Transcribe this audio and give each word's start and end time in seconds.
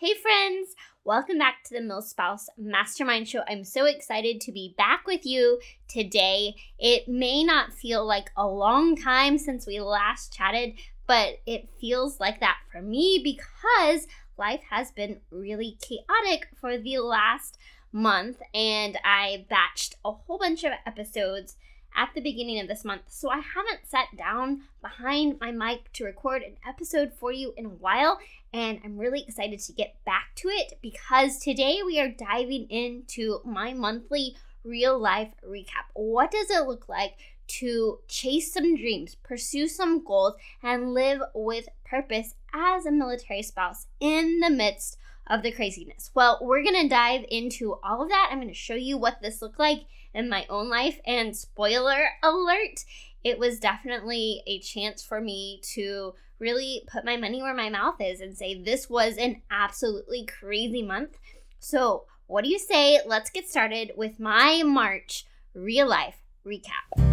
Hey, 0.00 0.14
friends! 0.14 0.74
Welcome 1.04 1.36
back 1.36 1.62
to 1.64 1.74
the 1.74 1.80
MilSpouse 1.80 2.46
Mastermind 2.56 3.28
Show. 3.28 3.42
I'm 3.46 3.64
so 3.64 3.84
excited 3.84 4.40
to 4.40 4.50
be 4.50 4.74
back 4.78 5.06
with 5.06 5.26
you 5.26 5.60
today. 5.88 6.54
It 6.78 7.06
may 7.06 7.44
not 7.44 7.74
feel 7.74 8.06
like 8.06 8.30
a 8.34 8.46
long 8.46 8.96
time 8.96 9.36
since 9.36 9.66
we 9.66 9.78
last 9.78 10.32
chatted, 10.32 10.72
but 11.06 11.40
it 11.44 11.68
feels 11.78 12.18
like 12.18 12.40
that 12.40 12.56
for 12.72 12.80
me 12.80 13.20
because 13.22 14.06
life 14.38 14.62
has 14.70 14.90
been 14.90 15.20
really 15.30 15.76
chaotic 15.82 16.48
for 16.58 16.78
the 16.78 16.96
last 17.00 17.58
month, 17.92 18.40
and 18.54 18.96
I 19.04 19.44
batched 19.50 19.96
a 20.02 20.12
whole 20.12 20.38
bunch 20.38 20.64
of 20.64 20.72
episodes 20.86 21.58
at 22.00 22.14
the 22.14 22.20
beginning 22.22 22.58
of 22.58 22.66
this 22.66 22.82
month. 22.82 23.02
So 23.08 23.30
I 23.30 23.36
haven't 23.36 23.86
sat 23.86 24.06
down 24.16 24.62
behind 24.80 25.38
my 25.38 25.50
mic 25.50 25.92
to 25.92 26.04
record 26.04 26.42
an 26.42 26.56
episode 26.66 27.12
for 27.12 27.30
you 27.30 27.52
in 27.58 27.66
a 27.66 27.68
while, 27.68 28.18
and 28.54 28.80
I'm 28.82 28.96
really 28.96 29.22
excited 29.22 29.60
to 29.60 29.72
get 29.74 30.02
back 30.06 30.30
to 30.36 30.48
it 30.48 30.78
because 30.80 31.38
today 31.38 31.80
we 31.84 32.00
are 32.00 32.08
diving 32.08 32.68
into 32.70 33.40
my 33.44 33.74
monthly 33.74 34.34
real 34.64 34.98
life 34.98 35.28
recap. 35.46 35.92
What 35.92 36.30
does 36.30 36.50
it 36.50 36.66
look 36.66 36.88
like 36.88 37.16
to 37.58 37.98
chase 38.08 38.54
some 38.54 38.76
dreams, 38.76 39.16
pursue 39.22 39.68
some 39.68 40.02
goals, 40.02 40.34
and 40.62 40.94
live 40.94 41.20
with 41.34 41.68
purpose 41.84 42.34
as 42.54 42.86
a 42.86 42.92
military 42.92 43.42
spouse 43.42 43.88
in 44.00 44.40
the 44.40 44.48
midst 44.48 44.96
of 45.30 45.42
the 45.42 45.52
craziness? 45.52 46.10
Well, 46.14 46.38
we're 46.42 46.64
gonna 46.64 46.88
dive 46.88 47.24
into 47.30 47.78
all 47.82 48.02
of 48.02 48.10
that. 48.10 48.28
I'm 48.30 48.40
gonna 48.40 48.52
show 48.52 48.74
you 48.74 48.98
what 48.98 49.22
this 49.22 49.40
looked 49.40 49.58
like 49.58 49.84
in 50.12 50.28
my 50.28 50.44
own 50.50 50.68
life. 50.68 51.00
And 51.06 51.34
spoiler 51.34 52.08
alert, 52.22 52.84
it 53.22 53.38
was 53.38 53.60
definitely 53.60 54.42
a 54.46 54.58
chance 54.58 55.02
for 55.02 55.20
me 55.20 55.60
to 55.74 56.14
really 56.38 56.82
put 56.90 57.04
my 57.04 57.16
money 57.16 57.40
where 57.40 57.54
my 57.54 57.68
mouth 57.68 58.00
is 58.00 58.20
and 58.20 58.36
say 58.36 58.60
this 58.60 58.90
was 58.90 59.16
an 59.16 59.42
absolutely 59.50 60.26
crazy 60.26 60.82
month. 60.82 61.18
So, 61.60 62.04
what 62.26 62.44
do 62.44 62.50
you 62.50 62.58
say? 62.58 63.00
Let's 63.06 63.30
get 63.30 63.48
started 63.48 63.92
with 63.96 64.18
my 64.18 64.62
March 64.64 65.26
real 65.54 65.88
life 65.88 66.16
recap. 66.46 67.09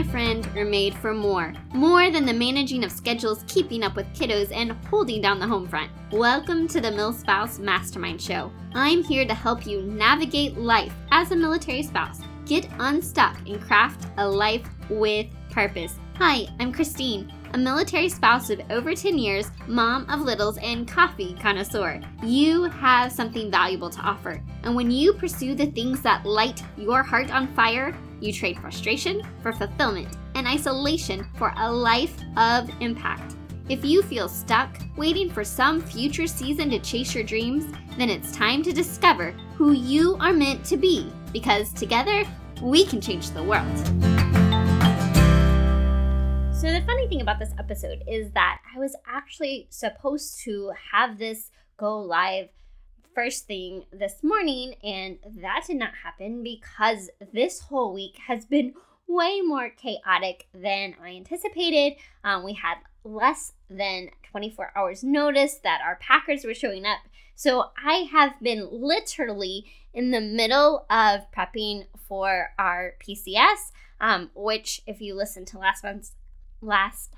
My 0.00 0.06
friend, 0.06 0.46
are 0.56 0.64
made 0.64 0.94
for 0.94 1.12
more. 1.12 1.52
More 1.74 2.10
than 2.10 2.24
the 2.24 2.32
managing 2.32 2.84
of 2.84 2.90
schedules, 2.90 3.44
keeping 3.46 3.82
up 3.82 3.96
with 3.96 4.10
kiddos, 4.14 4.50
and 4.50 4.72
holding 4.86 5.20
down 5.20 5.38
the 5.38 5.46
home 5.46 5.68
front. 5.68 5.90
Welcome 6.10 6.66
to 6.68 6.80
the 6.80 6.88
MilSpouse 6.88 7.58
Mastermind 7.58 8.22
Show. 8.22 8.50
I'm 8.72 9.04
here 9.04 9.26
to 9.26 9.34
help 9.34 9.66
you 9.66 9.82
navigate 9.82 10.56
life 10.56 10.94
as 11.10 11.32
a 11.32 11.36
military 11.36 11.82
spouse, 11.82 12.22
get 12.46 12.66
unstuck, 12.78 13.46
and 13.46 13.60
craft 13.60 14.06
a 14.16 14.26
life 14.26 14.66
with 14.88 15.26
purpose. 15.50 15.96
Hi, 16.22 16.46
I'm 16.60 16.70
Christine 16.70 17.32
a 17.54 17.58
military 17.58 18.10
spouse 18.10 18.50
of 18.50 18.60
over 18.70 18.94
10 18.94 19.18
years, 19.18 19.50
mom 19.66 20.08
of 20.10 20.20
littles, 20.20 20.58
and 20.58 20.86
coffee 20.86 21.34
connoisseur. 21.40 22.00
You 22.22 22.64
have 22.64 23.10
something 23.10 23.50
valuable 23.50 23.88
to 23.88 24.00
offer. 24.00 24.42
And 24.62 24.76
when 24.76 24.90
you 24.90 25.14
pursue 25.14 25.54
the 25.54 25.66
things 25.66 26.02
that 26.02 26.26
light 26.26 26.62
your 26.76 27.02
heart 27.02 27.32
on 27.32 27.48
fire, 27.54 27.96
you 28.20 28.34
trade 28.34 28.58
frustration 28.58 29.22
for 29.42 29.52
fulfillment 29.52 30.14
and 30.34 30.46
isolation 30.46 31.26
for 31.36 31.54
a 31.56 31.72
life 31.72 32.16
of 32.36 32.70
impact. 32.80 33.34
If 33.70 33.82
you 33.82 34.02
feel 34.02 34.28
stuck, 34.28 34.76
waiting 34.96 35.30
for 35.30 35.42
some 35.42 35.80
future 35.80 36.26
season 36.26 36.68
to 36.70 36.80
chase 36.80 37.14
your 37.14 37.24
dreams, 37.24 37.64
then 37.96 38.10
it's 38.10 38.30
time 38.32 38.62
to 38.64 38.72
discover 38.72 39.32
who 39.56 39.72
you 39.72 40.16
are 40.20 40.34
meant 40.34 40.64
to 40.66 40.76
be 40.76 41.10
because 41.32 41.72
together 41.72 42.24
we 42.60 42.84
can 42.84 43.00
change 43.00 43.30
the 43.30 43.42
world. 43.42 44.19
So, 46.60 46.70
the 46.70 46.82
funny 46.82 47.08
thing 47.08 47.22
about 47.22 47.38
this 47.38 47.54
episode 47.58 48.02
is 48.06 48.32
that 48.32 48.60
I 48.76 48.78
was 48.78 48.94
actually 49.06 49.66
supposed 49.70 50.40
to 50.40 50.72
have 50.92 51.18
this 51.18 51.50
go 51.78 51.98
live 51.98 52.50
first 53.14 53.46
thing 53.46 53.86
this 53.90 54.16
morning, 54.22 54.74
and 54.84 55.16
that 55.40 55.64
did 55.66 55.78
not 55.78 55.94
happen 56.04 56.42
because 56.42 57.08
this 57.32 57.60
whole 57.60 57.94
week 57.94 58.18
has 58.26 58.44
been 58.44 58.74
way 59.08 59.40
more 59.40 59.70
chaotic 59.70 60.48
than 60.52 60.96
I 61.02 61.12
anticipated. 61.12 61.96
Um, 62.24 62.44
we 62.44 62.52
had 62.52 62.76
less 63.04 63.54
than 63.70 64.10
24 64.30 64.72
hours 64.76 65.02
notice 65.02 65.54
that 65.64 65.80
our 65.82 65.96
packers 65.96 66.44
were 66.44 66.52
showing 66.52 66.84
up. 66.84 66.98
So 67.36 67.70
I 67.82 68.06
have 68.12 68.32
been 68.42 68.68
literally 68.70 69.64
in 69.94 70.10
the 70.10 70.20
middle 70.20 70.84
of 70.90 71.20
prepping 71.34 71.86
for 72.06 72.50
our 72.58 72.96
PCS, 73.00 73.72
um, 73.98 74.30
which, 74.34 74.82
if 74.86 75.00
you 75.00 75.14
listen 75.14 75.46
to 75.46 75.58
last 75.58 75.84
month's 75.84 76.12
last 76.60 77.14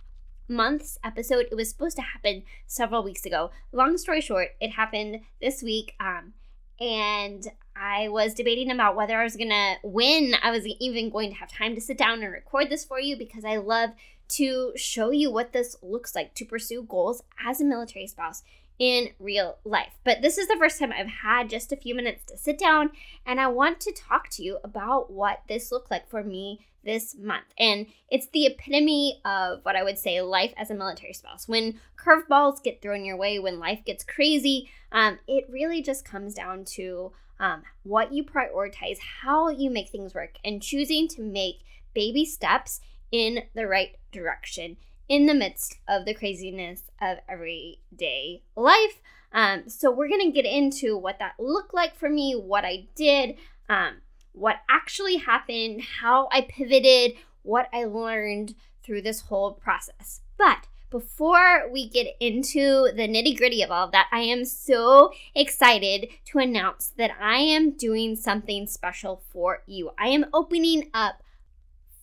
month's 0.49 0.99
episode. 1.05 1.47
It 1.51 1.55
was 1.55 1.71
supposed 1.71 1.97
to 1.97 2.03
happen 2.03 2.43
several 2.67 3.03
weeks 3.03 3.25
ago. 3.25 3.51
Long 3.73 3.97
story 3.97 4.21
short, 4.21 4.49
it 4.61 4.73
happened 4.73 5.21
this 5.41 5.63
week. 5.63 5.95
Um, 5.99 6.35
and 6.81 7.47
I 7.77 8.09
was 8.09 8.35
debating 8.35 8.71
about 8.71 8.97
whether 8.97 9.19
I 9.19 9.25
was 9.25 9.37
gonna 9.37 9.77
when 9.83 10.35
I 10.43 10.51
was 10.51 10.67
even 10.67 11.11
going 11.11 11.31
to 11.31 11.37
have 11.37 11.51
time 11.51 11.75
to 11.75 11.81
sit 11.81 11.97
down 11.97 12.23
and 12.23 12.33
record 12.33 12.71
this 12.71 12.85
for 12.85 13.01
you 13.01 13.17
because 13.17 13.45
I 13.45 13.57
love 13.57 13.91
to 14.31 14.73
show 14.77 15.11
you 15.11 15.31
what 15.31 15.53
this 15.53 15.77
looks 15.83 16.15
like 16.15 16.35
to 16.35 16.45
pursue 16.45 16.83
goals 16.83 17.23
as 17.47 17.61
a 17.61 17.65
military 17.65 18.07
spouse 18.07 18.43
in 18.79 19.11
real 19.19 19.59
life. 19.65 19.93
But 20.05 20.23
this 20.23 20.39
is 20.39 20.49
the 20.49 20.57
first 20.59 20.79
time 20.79 20.93
I've 20.93 21.07
had 21.07 21.51
just 21.51 21.73
a 21.73 21.77
few 21.77 21.95
minutes 21.95 22.25
to 22.27 22.37
sit 22.37 22.59
down 22.59 22.91
and 23.25 23.41
I 23.41 23.47
want 23.49 23.81
to 23.81 23.93
talk 23.93 24.29
to 24.31 24.43
you 24.43 24.59
about 24.65 25.11
what 25.11 25.43
this 25.49 25.71
looked 25.71 25.91
like 25.91 26.09
for 26.09 26.25
me 26.25 26.67
this 26.85 27.17
month. 27.17 27.47
And 27.59 27.87
it's 28.11 28.29
the 28.29 28.47
epitome 28.47 29.21
of 29.25 29.65
what 29.65 29.77
I 29.77 29.83
would 29.83 29.99
say 29.99 30.21
life 30.21 30.53
as 30.57 30.71
a 30.71 30.75
military 30.75 31.13
spouse. 31.13 31.49
When 31.49 31.81
curveballs 31.97 32.63
get 32.63 32.83
thrown 32.83 33.05
your 33.05 33.17
way, 33.17 33.39
when 33.39 33.59
life 33.59 33.85
gets 33.85 34.05
crazy, 34.05 34.71
um, 34.91 35.19
it 35.27 35.45
really 35.49 35.83
just 35.83 36.05
comes 36.05 36.35
down 36.35 36.65
to 36.77 37.13
um, 37.41 37.63
what 37.83 38.13
you 38.13 38.25
prioritize, 38.25 38.99
how 39.23 39.49
you 39.49 39.71
make 39.71 39.89
things 39.89 40.15
work, 40.15 40.37
and 40.45 40.63
choosing 40.63 41.09
to 41.09 41.23
make 41.23 41.61
baby 41.95 42.25
steps 42.25 42.81
in 43.11 43.45
the 43.55 43.67
right 43.67 43.97
direction 44.13 44.77
in 45.09 45.27
the 45.27 45.35
midst 45.35 45.79
of 45.89 46.05
the 46.05 46.15
craziness 46.15 46.85
of 47.01 47.19
everyday 47.29 48.43
life. 48.57 49.03
Um, 49.33 49.69
so, 49.69 49.91
we're 49.91 50.09
going 50.09 50.31
to 50.31 50.43
get 50.43 50.45
into 50.45 50.97
what 50.97 51.19
that 51.19 51.35
looked 51.39 51.75
like 51.75 51.97
for 51.97 52.09
me, 52.09 52.35
what 52.35 52.65
I 52.65 52.87
did. 52.95 53.37
Um, 53.69 54.02
what 54.33 54.57
actually 54.69 55.17
happened, 55.17 55.83
how 56.01 56.29
I 56.33 56.43
pivoted, 56.43 57.13
what 57.43 57.69
I 57.73 57.85
learned 57.85 58.55
through 58.83 59.03
this 59.03 59.23
whole 59.23 59.53
process. 59.53 60.21
But 60.37 60.67
before 60.91 61.71
we 61.73 61.89
get 61.89 62.09
into 62.21 62.91
the 62.95 63.09
nitty 63.09 63.37
gritty 63.37 63.63
of 63.63 63.71
all 63.71 63.87
of 63.87 63.93
that, 63.93 64.09
I 64.13 64.21
am 64.21 64.45
so 64.45 65.13
excited 65.35 66.09
to 66.27 66.39
announce 66.39 66.93
that 66.99 67.13
I 67.19 67.39
am 67.39 67.71
doing 67.71 68.15
something 68.15 68.67
special 68.67 69.23
for 69.33 69.63
you. 69.67 69.93
I 69.99 70.09
am 70.09 70.27
opening 70.35 70.91
up 70.93 71.23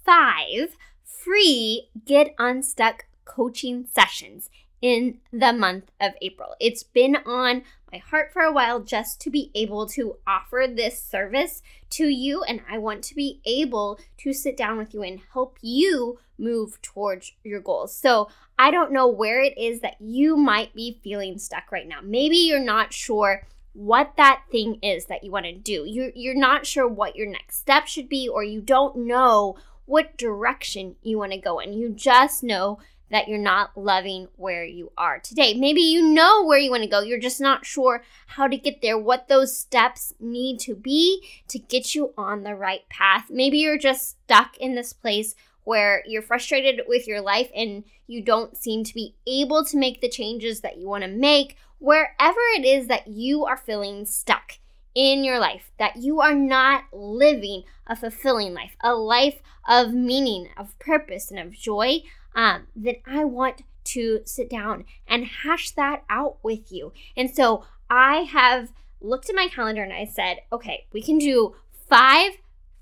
five 0.04 0.76
free 1.04 1.90
Get 2.06 2.34
Unstuck 2.40 3.06
coaching 3.26 3.86
sessions 3.92 4.50
in 4.82 5.20
the 5.32 5.54
month 5.54 5.92
of 6.00 6.14
April. 6.22 6.56
It's 6.60 6.84
been 6.84 7.18
on 7.26 7.64
my 7.92 7.98
heart 7.98 8.32
for 8.32 8.44
a 8.44 8.52
while 8.52 8.80
just 8.80 9.20
to 9.22 9.30
be 9.30 9.52
able 9.56 9.88
to 9.88 10.18
offer 10.28 10.66
this 10.70 11.02
service 11.02 11.62
to 11.92 12.08
you. 12.08 12.44
And 12.44 12.62
I 12.70 12.78
want 12.78 13.04
to 13.06 13.16
be 13.16 13.42
able 13.46 14.00
to 14.20 14.32
sit 14.34 14.56
down 14.56 14.78
with 14.78 14.94
you 14.94 15.02
and 15.02 15.22
help 15.34 15.58
you 15.62 16.20
move 16.38 16.82
towards 16.82 17.34
your 17.44 17.60
goals. 17.60 17.96
So 17.96 18.30
I 18.58 18.72
don't 18.72 18.92
know 18.92 19.08
where 19.08 19.42
it 19.42 19.58
is 19.58 19.82
that 19.82 19.96
you 20.00 20.38
might 20.38 20.74
be 20.74 21.00
feeling 21.04 21.38
stuck 21.38 21.72
right 21.72 21.88
now. 21.88 22.00
Maybe 22.04 22.38
you're 22.38 22.60
not 22.60 22.94
sure 22.94 23.48
what 23.74 24.14
that 24.18 24.44
thing 24.52 24.80
is 24.82 25.06
that 25.06 25.24
you 25.24 25.32
want 25.32 25.46
to 25.46 25.54
do. 25.54 25.86
You're, 25.86 26.12
you're 26.16 26.36
not 26.36 26.66
sure 26.66 26.88
what 26.88 27.16
your 27.16 27.28
next 27.28 27.58
step 27.60 27.88
should 27.88 28.10
be, 28.10 28.28
or 28.28 28.44
you 28.44 28.62
don't 28.62 28.96
know 28.96 29.58
what 29.86 30.18
direction 30.18 30.96
you 31.02 31.18
want 31.18 31.32
to 31.32 31.38
go 31.38 31.60
in. 31.60 31.74
You 31.74 31.90
just 31.90 32.44
know 32.44 32.80
that 33.12 33.28
you're 33.28 33.38
not 33.38 33.78
loving 33.78 34.28
where 34.36 34.64
you 34.64 34.92
are 34.98 35.20
today. 35.20 35.54
Maybe 35.54 35.82
you 35.82 36.14
know 36.14 36.46
where 36.46 36.60
you 36.60 36.72
want 36.72 36.84
to 36.84 36.90
go, 36.90 37.02
you're 37.02 37.20
just 37.20 37.42
not 37.42 37.66
sure 37.66 38.04
how 38.28 38.48
to 38.48 38.58
get 38.58 38.82
there, 38.82 38.98
what 38.98 39.28
those 39.28 39.58
steps 39.58 40.14
need 40.20 40.60
to 40.62 40.76
be 40.76 41.24
to 41.48 41.60
get 41.60 41.96
you 41.96 42.14
on 42.18 42.44
the 42.44 42.56
right 42.56 42.88
path. 42.90 43.26
Maybe 43.30 43.60
you're 43.60 43.78
just 43.78 44.10
stuck 44.10 44.58
in 44.58 44.76
this 44.76 44.94
place 44.94 45.36
where 45.64 46.04
you're 46.08 46.22
frustrated 46.22 46.82
with 46.88 47.08
your 47.08 47.22
life 47.22 47.52
and 47.56 47.84
you 48.08 48.24
don't 48.24 48.58
seem 48.58 48.84
to 48.84 48.94
be 48.94 49.16
able 49.28 49.64
to 49.66 49.78
make 49.78 50.02
the 50.02 50.10
changes 50.10 50.62
that 50.62 50.78
you 50.78 50.88
want 50.88 51.04
to 51.04 51.10
make, 51.10 51.58
wherever 51.78 52.40
it 52.56 52.66
is 52.66 52.88
that 52.88 53.08
you 53.08 53.46
are 53.46 53.58
feeling 53.58 54.06
stuck 54.06 54.54
in 54.96 55.24
your 55.24 55.40
life, 55.40 55.72
that 55.78 55.96
you 55.98 56.20
are 56.20 56.34
not 56.34 56.84
living 56.92 57.64
a 57.86 57.96
fulfilling 57.96 58.54
life, 58.54 58.76
a 58.82 58.94
life 58.94 59.42
of 59.68 59.94
meaning, 59.94 60.50
of 60.58 60.78
purpose, 60.80 61.30
and 61.30 61.40
of 61.40 61.54
joy 61.54 62.02
um, 62.36 62.68
then 62.76 62.96
I 63.06 63.24
want 63.24 63.64
to 63.86 64.22
sit 64.26 64.50
down 64.50 64.86
and 65.08 65.26
hash 65.26 65.72
that 65.72 66.04
out 66.10 66.38
with 66.44 66.72
you. 66.72 66.94
And 67.18 67.34
so 67.34 67.66
I 67.90 68.22
have 68.22 68.72
looked 69.02 69.30
at 69.30 69.36
my 69.36 69.48
calendar 69.48 69.84
and 69.84 69.94
I 69.94 70.06
said, 70.06 70.40
okay, 70.52 70.86
we 70.94 71.02
can 71.02 71.18
do 71.18 71.56
five 71.90 72.34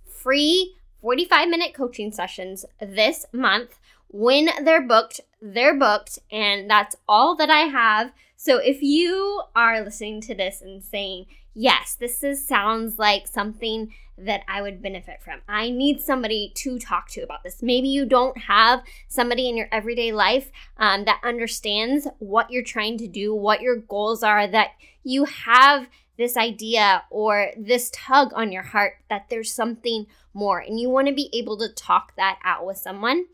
free 0.05 0.75
45 1.01 1.47
minute 1.47 1.73
coaching 1.73 2.11
sessions 2.11 2.65
this 2.81 3.25
month. 3.31 3.77
When 4.09 4.49
they're 4.63 4.85
booked 4.85 5.21
they're 5.41 5.77
booked 5.77 6.19
and 6.31 6.69
that's 6.69 6.95
all 7.07 7.35
that 7.35 7.49
I 7.49 7.61
have. 7.61 8.11
So 8.47 8.59
if 8.59 8.81
you 8.81 9.41
are 9.57 9.83
listening 9.83 10.21
to 10.21 10.33
this 10.33 10.61
and 10.61 10.81
saying, 10.81 11.25
yes, 11.53 11.97
this 11.99 12.23
is, 12.23 12.47
sounds 12.47 12.97
like 12.97 13.27
something 13.27 13.93
that 14.17 14.43
I 14.47 14.61
would 14.61 14.81
benefit 14.81 15.21
from. 15.21 15.41
I 15.49 15.69
need 15.69 15.99
somebody 15.99 16.53
to 16.55 16.79
talk 16.79 17.09
to 17.09 17.23
about 17.23 17.43
this. 17.43 17.61
Maybe 17.61 17.89
you 17.89 18.05
don't 18.05 18.37
have 18.37 18.83
somebody 19.09 19.49
in 19.49 19.57
your 19.57 19.67
everyday 19.69 20.13
life 20.13 20.49
um, 20.77 21.03
that 21.03 21.19
understands 21.25 22.07
what 22.19 22.49
you're 22.49 22.63
trying 22.63 22.97
to 22.99 23.07
do, 23.09 23.35
what 23.35 23.59
your 23.59 23.75
goals 23.75 24.23
are, 24.23 24.47
that 24.47 24.69
you 25.03 25.25
have 25.25 25.89
this 26.17 26.37
idea 26.37 27.03
or 27.09 27.51
this 27.57 27.91
tug 27.93 28.31
on 28.33 28.53
your 28.53 28.63
heart 28.63 28.93
that 29.09 29.25
there's 29.29 29.51
something 29.51 30.07
more 30.33 30.59
and 30.59 30.79
you 30.79 30.89
want 30.89 31.09
to 31.09 31.13
be 31.13 31.29
able 31.33 31.57
to 31.57 31.67
talk 31.73 32.15
that 32.15 32.39
out 32.45 32.65
with 32.65 32.77
someone. 32.77 33.25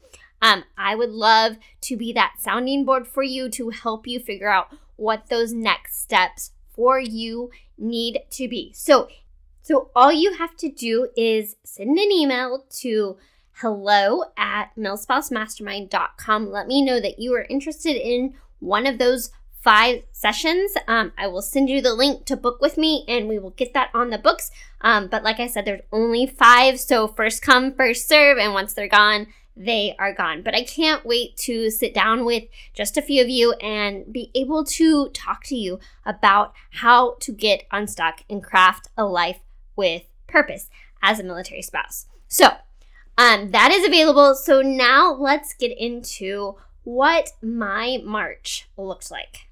Um, 0.41 0.63
I 0.75 0.95
would 0.95 1.11
love 1.11 1.57
to 1.81 1.95
be 1.95 2.11
that 2.13 2.37
sounding 2.39 2.83
board 2.83 3.07
for 3.07 3.23
you 3.23 3.47
to 3.51 3.69
help 3.69 4.07
you 4.07 4.19
figure 4.19 4.49
out 4.49 4.67
what 4.95 5.27
those 5.27 5.53
next 5.53 6.01
steps 6.01 6.51
for 6.71 6.99
you 6.99 7.51
need 7.77 8.19
to 8.31 8.47
be. 8.47 8.71
So 8.73 9.07
so 9.61 9.91
all 9.95 10.11
you 10.11 10.33
have 10.33 10.57
to 10.57 10.69
do 10.69 11.07
is 11.15 11.55
send 11.63 11.97
an 11.97 12.11
email 12.11 12.65
to 12.81 13.17
hello 13.57 14.23
at 14.35 14.75
milspousemastermind.com. 14.77 16.51
Let 16.51 16.67
me 16.67 16.81
know 16.81 16.99
that 16.99 17.19
you 17.19 17.33
are 17.35 17.45
interested 17.49 17.95
in 17.95 18.33
one 18.59 18.85
of 18.85 18.97
those 18.97 19.31
five 19.61 20.03
sessions. 20.11 20.73
Um, 20.87 21.13
I 21.17 21.27
will 21.27 21.41
send 21.41 21.69
you 21.69 21.81
the 21.81 21.93
link 21.93 22.25
to 22.25 22.35
book 22.35 22.59
with 22.59 22.77
me 22.77 23.05
and 23.07 23.29
we 23.29 23.39
will 23.39 23.51
get 23.51 23.73
that 23.73 23.89
on 23.93 24.09
the 24.09 24.17
books. 24.17 24.51
Um, 24.81 25.07
but 25.07 25.23
like 25.23 25.39
I 25.39 25.47
said, 25.47 25.63
there's 25.63 25.81
only 25.93 26.25
five. 26.25 26.77
So 26.79 27.07
first 27.07 27.41
come, 27.41 27.73
first 27.73 28.09
serve. 28.09 28.37
And 28.37 28.53
once 28.53 28.73
they're 28.73 28.89
gone, 28.89 29.27
they 29.55 29.95
are 29.99 30.13
gone. 30.13 30.41
But 30.41 30.55
I 30.55 30.63
can't 30.63 31.05
wait 31.05 31.37
to 31.37 31.69
sit 31.69 31.93
down 31.93 32.25
with 32.25 32.43
just 32.73 32.97
a 32.97 33.01
few 33.01 33.21
of 33.21 33.29
you 33.29 33.53
and 33.53 34.11
be 34.11 34.31
able 34.35 34.63
to 34.65 35.09
talk 35.09 35.43
to 35.45 35.55
you 35.55 35.79
about 36.05 36.53
how 36.71 37.15
to 37.21 37.31
get 37.31 37.65
unstuck 37.71 38.21
and 38.29 38.43
craft 38.43 38.89
a 38.97 39.05
life 39.05 39.39
with 39.75 40.03
purpose 40.27 40.69
as 41.01 41.19
a 41.19 41.23
military 41.23 41.61
spouse. 41.61 42.07
So, 42.27 42.49
um, 43.17 43.51
that 43.51 43.71
is 43.71 43.85
available. 43.85 44.35
So 44.35 44.61
now 44.61 45.13
let's 45.13 45.53
get 45.53 45.77
into 45.77 46.55
what 46.83 47.31
my 47.41 48.01
March 48.03 48.67
looks 48.77 49.11
like. 49.11 49.47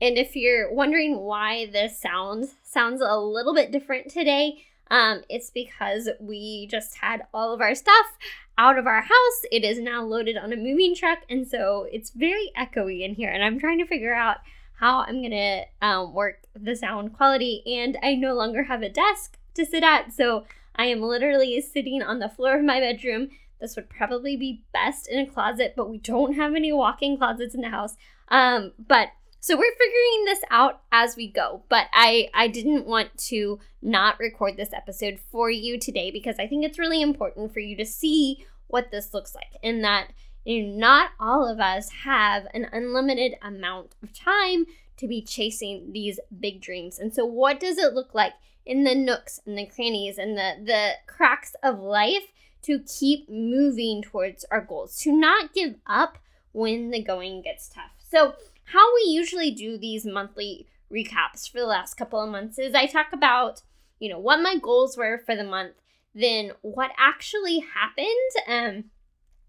And 0.00 0.18
if 0.18 0.36
you're 0.36 0.72
wondering 0.72 1.20
why 1.20 1.66
this 1.66 1.98
sounds 1.98 2.54
sounds 2.62 3.00
a 3.00 3.16
little 3.16 3.54
bit 3.54 3.70
different 3.70 4.10
today, 4.10 4.64
um, 4.90 5.22
it's 5.30 5.50
because 5.50 6.10
we 6.20 6.66
just 6.70 6.96
had 6.98 7.22
all 7.32 7.54
of 7.54 7.60
our 7.60 7.74
stuff 7.74 8.06
out 8.56 8.78
of 8.78 8.86
our 8.86 9.02
house. 9.02 9.44
It 9.50 9.64
is 9.64 9.78
now 9.78 10.02
loaded 10.02 10.36
on 10.36 10.52
a 10.52 10.56
moving 10.56 10.94
truck, 10.94 11.20
and 11.28 11.46
so 11.46 11.86
it's 11.90 12.10
very 12.10 12.50
echoey 12.56 13.02
in 13.02 13.14
here. 13.14 13.30
And 13.30 13.42
I'm 13.42 13.58
trying 13.58 13.78
to 13.78 13.86
figure 13.86 14.14
out 14.14 14.38
how 14.76 15.00
I'm 15.00 15.22
gonna 15.22 15.62
um, 15.82 16.12
work 16.12 16.42
the 16.54 16.76
sound 16.76 17.12
quality. 17.12 17.62
And 17.66 17.96
I 18.02 18.14
no 18.14 18.34
longer 18.34 18.64
have 18.64 18.82
a 18.82 18.88
desk 18.88 19.38
to 19.54 19.64
sit 19.64 19.82
at, 19.82 20.12
so 20.12 20.46
I 20.76 20.86
am 20.86 21.00
literally 21.00 21.60
sitting 21.60 22.02
on 22.02 22.18
the 22.18 22.28
floor 22.28 22.58
of 22.58 22.64
my 22.64 22.80
bedroom. 22.80 23.28
This 23.60 23.76
would 23.76 23.88
probably 23.88 24.36
be 24.36 24.64
best 24.72 25.08
in 25.08 25.18
a 25.18 25.26
closet, 25.26 25.74
but 25.76 25.88
we 25.88 25.98
don't 25.98 26.34
have 26.34 26.54
any 26.54 26.72
walk-in 26.72 27.16
closets 27.16 27.54
in 27.54 27.60
the 27.60 27.68
house. 27.68 27.96
Um, 28.28 28.72
but 28.78 29.08
so 29.44 29.58
we're 29.58 29.76
figuring 29.76 30.24
this 30.24 30.40
out 30.50 30.80
as 30.90 31.16
we 31.16 31.30
go. 31.30 31.64
But 31.68 31.88
I 31.92 32.30
I 32.32 32.48
didn't 32.48 32.86
want 32.86 33.14
to 33.26 33.60
not 33.82 34.18
record 34.18 34.56
this 34.56 34.72
episode 34.72 35.20
for 35.30 35.50
you 35.50 35.78
today 35.78 36.10
because 36.10 36.36
I 36.38 36.46
think 36.46 36.64
it's 36.64 36.78
really 36.78 37.02
important 37.02 37.52
for 37.52 37.60
you 37.60 37.76
to 37.76 37.84
see 37.84 38.46
what 38.68 38.90
this 38.90 39.12
looks 39.12 39.34
like 39.34 39.58
and 39.62 39.84
that 39.84 40.14
you 40.46 40.62
know, 40.62 40.78
not 40.78 41.10
all 41.20 41.46
of 41.46 41.60
us 41.60 41.90
have 41.90 42.46
an 42.54 42.68
unlimited 42.72 43.34
amount 43.42 43.94
of 44.02 44.14
time 44.14 44.64
to 44.96 45.06
be 45.06 45.20
chasing 45.20 45.92
these 45.92 46.18
big 46.40 46.62
dreams. 46.62 46.98
And 46.98 47.12
so, 47.12 47.26
what 47.26 47.60
does 47.60 47.76
it 47.76 47.92
look 47.92 48.14
like 48.14 48.32
in 48.64 48.84
the 48.84 48.94
nooks 48.94 49.40
and 49.44 49.58
the 49.58 49.66
crannies 49.66 50.16
and 50.16 50.38
the, 50.38 50.54
the 50.64 50.92
cracks 51.06 51.54
of 51.62 51.80
life 51.80 52.32
to 52.62 52.78
keep 52.78 53.28
moving 53.28 54.00
towards 54.00 54.46
our 54.50 54.62
goals, 54.62 54.96
to 55.00 55.12
not 55.12 55.52
give 55.52 55.74
up 55.86 56.16
when 56.52 56.92
the 56.92 57.02
going 57.02 57.42
gets 57.42 57.68
tough? 57.68 57.92
So, 57.98 58.36
how 58.64 58.94
we 58.94 59.10
usually 59.10 59.50
do 59.50 59.78
these 59.78 60.04
monthly 60.04 60.66
recaps 60.92 61.50
for 61.50 61.58
the 61.58 61.66
last 61.66 61.94
couple 61.94 62.20
of 62.20 62.30
months 62.30 62.58
is 62.58 62.74
I 62.74 62.86
talk 62.86 63.12
about, 63.12 63.62
you 63.98 64.08
know, 64.08 64.18
what 64.18 64.40
my 64.40 64.56
goals 64.56 64.96
were 64.96 65.22
for 65.24 65.34
the 65.34 65.44
month, 65.44 65.74
then 66.14 66.52
what 66.62 66.92
actually 66.98 67.60
happened, 67.60 68.06
um, 68.46 68.84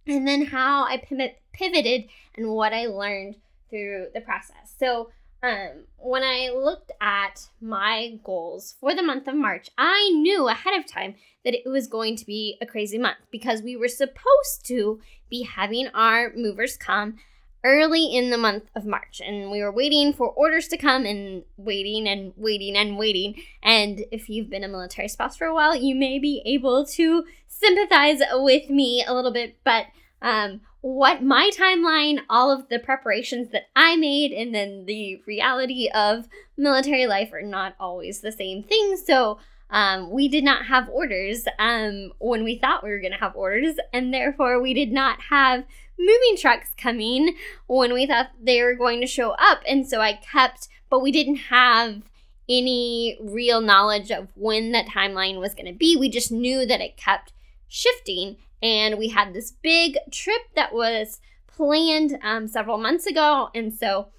and 0.08 0.28
then 0.28 0.46
how 0.46 0.86
I 0.86 0.98
pivot, 0.98 1.42
pivoted 1.54 2.06
and 2.36 2.50
what 2.50 2.74
I 2.74 2.88
learned 2.88 3.38
through 3.70 4.08
the 4.14 4.22
process. 4.22 4.74
So, 4.78 5.10
um, 5.44 5.86
when 5.98 6.24
I 6.24 6.50
looked 6.56 6.92
at 7.00 7.50
my 7.62 8.20
goals 8.24 8.76
for 8.80 8.96
the 8.96 9.04
month 9.04 9.28
of 9.28 9.36
March, 9.36 9.70
I 9.78 10.10
knew 10.10 10.48
ahead 10.48 10.74
of 10.74 10.88
time 10.88 11.16
that 11.44 11.54
it 11.54 11.70
was 11.70 11.86
going 11.88 12.16
to 12.16 12.26
be 12.26 12.58
a 12.62 12.66
crazy 12.66 12.98
month 12.98 13.18
because 13.30 13.62
we 13.62 13.76
were 13.76 13.88
supposed 13.88 14.66
to 14.66 15.00
be 15.30 15.44
having 15.44 15.88
our 15.90 16.32
movers 16.36 16.78
come 16.78 17.18
early 17.66 18.16
in 18.16 18.30
the 18.30 18.38
month 18.38 18.70
of 18.76 18.86
March 18.86 19.20
and 19.26 19.50
we 19.50 19.62
were 19.62 19.72
waiting 19.72 20.14
for 20.14 20.30
orders 20.30 20.68
to 20.68 20.78
come 20.78 21.06
and 21.06 21.44
waiting 21.58 22.08
and 22.08 22.32
waiting 22.38 22.78
and 22.78 22.98
waiting. 22.98 23.36
And 23.64 24.06
if 24.12 24.30
you've 24.30 24.50
been 24.50 24.64
a 24.64 24.70
military 24.70 25.08
spouse 25.08 25.36
for 25.36 25.48
a 25.48 25.54
while, 25.54 25.76
you 25.76 25.96
may 25.96 26.20
be 26.20 26.44
able 26.46 26.86
to 26.86 27.26
sympathize 27.48 28.22
with 28.34 28.70
me 28.70 29.04
a 29.06 29.14
little 29.14 29.34
bit, 29.34 29.58
but 29.64 29.88
um, 30.22 30.62
what 30.82 31.24
my 31.24 31.50
timeline, 31.58 32.20
all 32.30 32.52
of 32.52 32.70
the 32.70 32.78
preparations 32.78 33.50
that 33.52 33.64
I 33.76 33.96
made, 33.96 34.32
and 34.32 34.54
then 34.54 34.86
the 34.86 35.22
reality 35.26 35.90
of 35.94 36.28
military 36.58 37.08
life 37.08 37.34
are 37.34 37.42
not 37.42 37.76
always 37.80 38.22
the 38.22 38.32
same 38.32 38.62
thing. 38.62 38.96
So 39.04 39.40
um, 39.70 40.12
we 40.12 40.28
did 40.28 40.44
not 40.44 40.66
have 40.66 40.90
orders 40.90 41.46
um, 41.60 42.12
when 42.20 42.44
we 42.44 42.58
thought 42.58 42.84
we 42.84 42.90
were 42.90 43.00
going 43.00 43.14
to 43.14 43.20
have 43.20 43.36
orders, 43.36 43.76
and 43.94 44.14
therefore 44.14 44.62
we 44.62 44.74
did 44.74 44.92
not 44.92 45.22
have 45.30 45.66
moving 45.98 46.38
trucks 46.38 46.70
coming 46.78 47.36
when 47.68 47.94
we 47.94 48.06
thought 48.06 48.32
they 48.42 48.62
were 48.62 48.76
going 48.76 49.02
to 49.02 49.08
show 49.08 49.32
up. 49.32 49.62
And 49.68 49.88
so 49.88 50.02
I 50.02 50.14
kept, 50.14 50.68
but 50.90 51.02
we 51.02 51.12
didn't 51.12 51.38
have 51.38 52.04
any 52.48 53.18
real 53.22 53.62
knowledge 53.62 54.12
of 54.12 54.28
when 54.36 54.72
that 54.72 54.88
timeline 54.88 55.40
was 55.40 55.54
going 55.54 55.72
to 55.72 55.78
be. 55.78 55.96
We 55.96 56.10
just 56.10 56.32
knew 56.32 56.66
that 56.66 56.82
it 56.82 56.98
kept 56.98 57.34
shifting 57.68 58.38
and 58.62 58.98
we 58.98 59.10
had 59.10 59.34
this 59.34 59.52
big 59.52 59.98
trip 60.12 60.42
that 60.56 60.74
was 60.74 61.20
planned 61.48 62.18
um, 62.22 62.48
several 62.48 62.78
months 62.78 63.06
ago. 63.06 63.50
And 63.56 63.74
so 63.74 64.10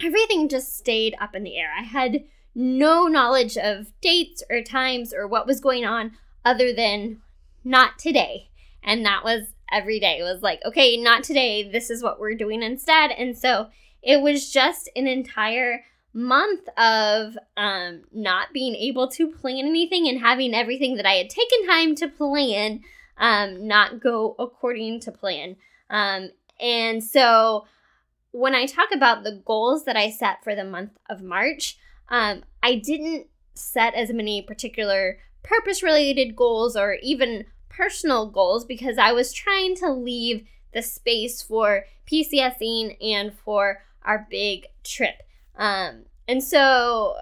everything 0.00 0.48
just 0.48 0.76
stayed 0.76 1.14
up 1.20 1.34
in 1.34 1.42
the 1.42 1.56
air. 1.56 1.70
I 1.76 1.82
had 1.82 2.24
no 2.56 3.06
knowledge 3.06 3.58
of 3.58 3.92
dates 4.00 4.42
or 4.48 4.62
times 4.62 5.12
or 5.12 5.28
what 5.28 5.46
was 5.46 5.60
going 5.60 5.84
on 5.84 6.12
other 6.42 6.72
than 6.72 7.20
not 7.62 7.98
today. 7.98 8.48
And 8.82 9.04
that 9.04 9.22
was 9.22 9.48
every 9.70 10.00
day. 10.00 10.18
It 10.18 10.22
was 10.22 10.42
like, 10.42 10.60
okay, 10.64 10.96
not 10.96 11.22
today. 11.22 11.70
This 11.70 11.90
is 11.90 12.02
what 12.02 12.18
we're 12.18 12.34
doing 12.34 12.62
instead. 12.62 13.10
And 13.10 13.36
so 13.36 13.68
it 14.02 14.22
was 14.22 14.50
just 14.50 14.88
an 14.96 15.06
entire 15.06 15.84
month 16.14 16.66
of 16.78 17.36
um, 17.58 18.04
not 18.10 18.54
being 18.54 18.74
able 18.74 19.08
to 19.08 19.30
plan 19.30 19.66
anything 19.66 20.08
and 20.08 20.20
having 20.20 20.54
everything 20.54 20.96
that 20.96 21.04
I 21.04 21.14
had 21.14 21.28
taken 21.28 21.66
time 21.66 21.94
to 21.96 22.08
plan 22.08 22.80
um, 23.18 23.66
not 23.66 24.00
go 24.00 24.34
according 24.38 25.00
to 25.00 25.12
plan. 25.12 25.56
Um, 25.90 26.30
and 26.58 27.04
so 27.04 27.66
when 28.30 28.54
I 28.54 28.64
talk 28.64 28.88
about 28.94 29.24
the 29.24 29.42
goals 29.44 29.84
that 29.84 29.96
I 29.96 30.10
set 30.10 30.42
for 30.42 30.54
the 30.54 30.64
month 30.64 30.92
of 31.10 31.22
March, 31.22 31.76
um, 32.08 32.44
I 32.62 32.76
didn't 32.76 33.26
set 33.54 33.94
as 33.94 34.12
many 34.12 34.42
particular 34.42 35.18
purpose 35.42 35.82
related 35.82 36.36
goals 36.36 36.76
or 36.76 36.98
even 37.02 37.46
personal 37.68 38.26
goals 38.30 38.64
because 38.64 38.98
I 38.98 39.12
was 39.12 39.32
trying 39.32 39.76
to 39.76 39.90
leave 39.90 40.46
the 40.72 40.82
space 40.82 41.42
for 41.42 41.84
PCSing 42.10 42.96
and 43.02 43.32
for 43.32 43.82
our 44.02 44.26
big 44.30 44.66
trip. 44.84 45.22
Um, 45.56 46.04
and 46.28 46.42
so 46.42 47.16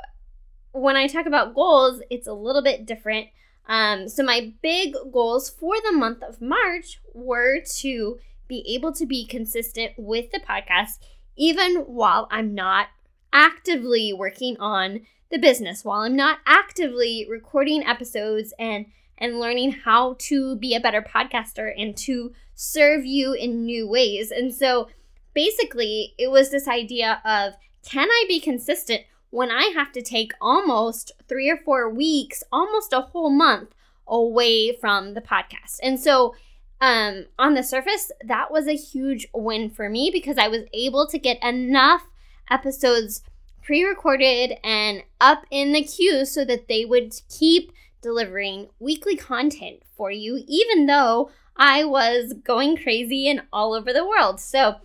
when 0.72 0.96
I 0.96 1.06
talk 1.06 1.26
about 1.26 1.54
goals, 1.54 2.02
it's 2.10 2.26
a 2.26 2.32
little 2.32 2.62
bit 2.62 2.84
different. 2.84 3.28
Um, 3.66 4.08
so, 4.08 4.22
my 4.22 4.52
big 4.60 4.94
goals 5.10 5.48
for 5.48 5.76
the 5.80 5.96
month 5.96 6.22
of 6.22 6.42
March 6.42 7.00
were 7.14 7.60
to 7.78 8.18
be 8.46 8.64
able 8.74 8.92
to 8.92 9.06
be 9.06 9.26
consistent 9.26 9.92
with 9.96 10.30
the 10.32 10.40
podcast, 10.40 10.98
even 11.36 11.76
while 11.76 12.28
I'm 12.30 12.54
not 12.54 12.88
actively 13.34 14.12
working 14.12 14.56
on 14.58 15.00
the 15.30 15.38
business, 15.38 15.84
while 15.84 16.00
I'm 16.00 16.16
not 16.16 16.38
actively 16.46 17.26
recording 17.28 17.84
episodes 17.84 18.54
and 18.58 18.86
and 19.18 19.38
learning 19.38 19.72
how 19.72 20.16
to 20.18 20.56
be 20.56 20.74
a 20.74 20.80
better 20.80 21.02
podcaster 21.02 21.72
and 21.76 21.96
to 21.96 22.32
serve 22.54 23.04
you 23.04 23.32
in 23.32 23.64
new 23.64 23.86
ways. 23.86 24.30
And 24.30 24.52
so 24.52 24.88
basically, 25.34 26.14
it 26.18 26.30
was 26.30 26.50
this 26.50 26.66
idea 26.66 27.20
of 27.24 27.54
can 27.82 28.08
I 28.08 28.24
be 28.26 28.40
consistent 28.40 29.02
when 29.30 29.50
I 29.50 29.72
have 29.74 29.92
to 29.92 30.02
take 30.02 30.32
almost 30.40 31.12
three 31.28 31.50
or 31.50 31.56
four 31.56 31.90
weeks, 31.90 32.42
almost 32.52 32.92
a 32.92 33.00
whole 33.00 33.30
month 33.30 33.74
away 34.06 34.76
from 34.76 35.14
the 35.14 35.20
podcast. 35.20 35.78
And 35.82 35.98
so 35.98 36.34
um, 36.80 37.26
on 37.38 37.54
the 37.54 37.62
surface, 37.62 38.12
that 38.24 38.52
was 38.52 38.68
a 38.68 38.76
huge 38.76 39.26
win 39.34 39.70
for 39.70 39.88
me 39.88 40.10
because 40.12 40.38
I 40.38 40.48
was 40.48 40.62
able 40.72 41.06
to 41.08 41.18
get 41.18 41.42
enough 41.42 42.02
episodes 42.50 43.22
pre 43.62 43.84
recorded 43.84 44.58
and 44.62 45.02
up 45.20 45.44
in 45.50 45.72
the 45.72 45.82
queue 45.82 46.24
so 46.24 46.44
that 46.44 46.68
they 46.68 46.84
would 46.84 47.14
keep 47.28 47.72
delivering 48.02 48.68
weekly 48.78 49.16
content 49.16 49.82
for 49.96 50.10
you, 50.10 50.44
even 50.46 50.86
though 50.86 51.30
I 51.56 51.84
was 51.84 52.34
going 52.44 52.76
crazy 52.76 53.28
and 53.28 53.42
all 53.52 53.72
over 53.72 53.92
the 53.92 54.06
world. 54.06 54.40
So, 54.40 54.76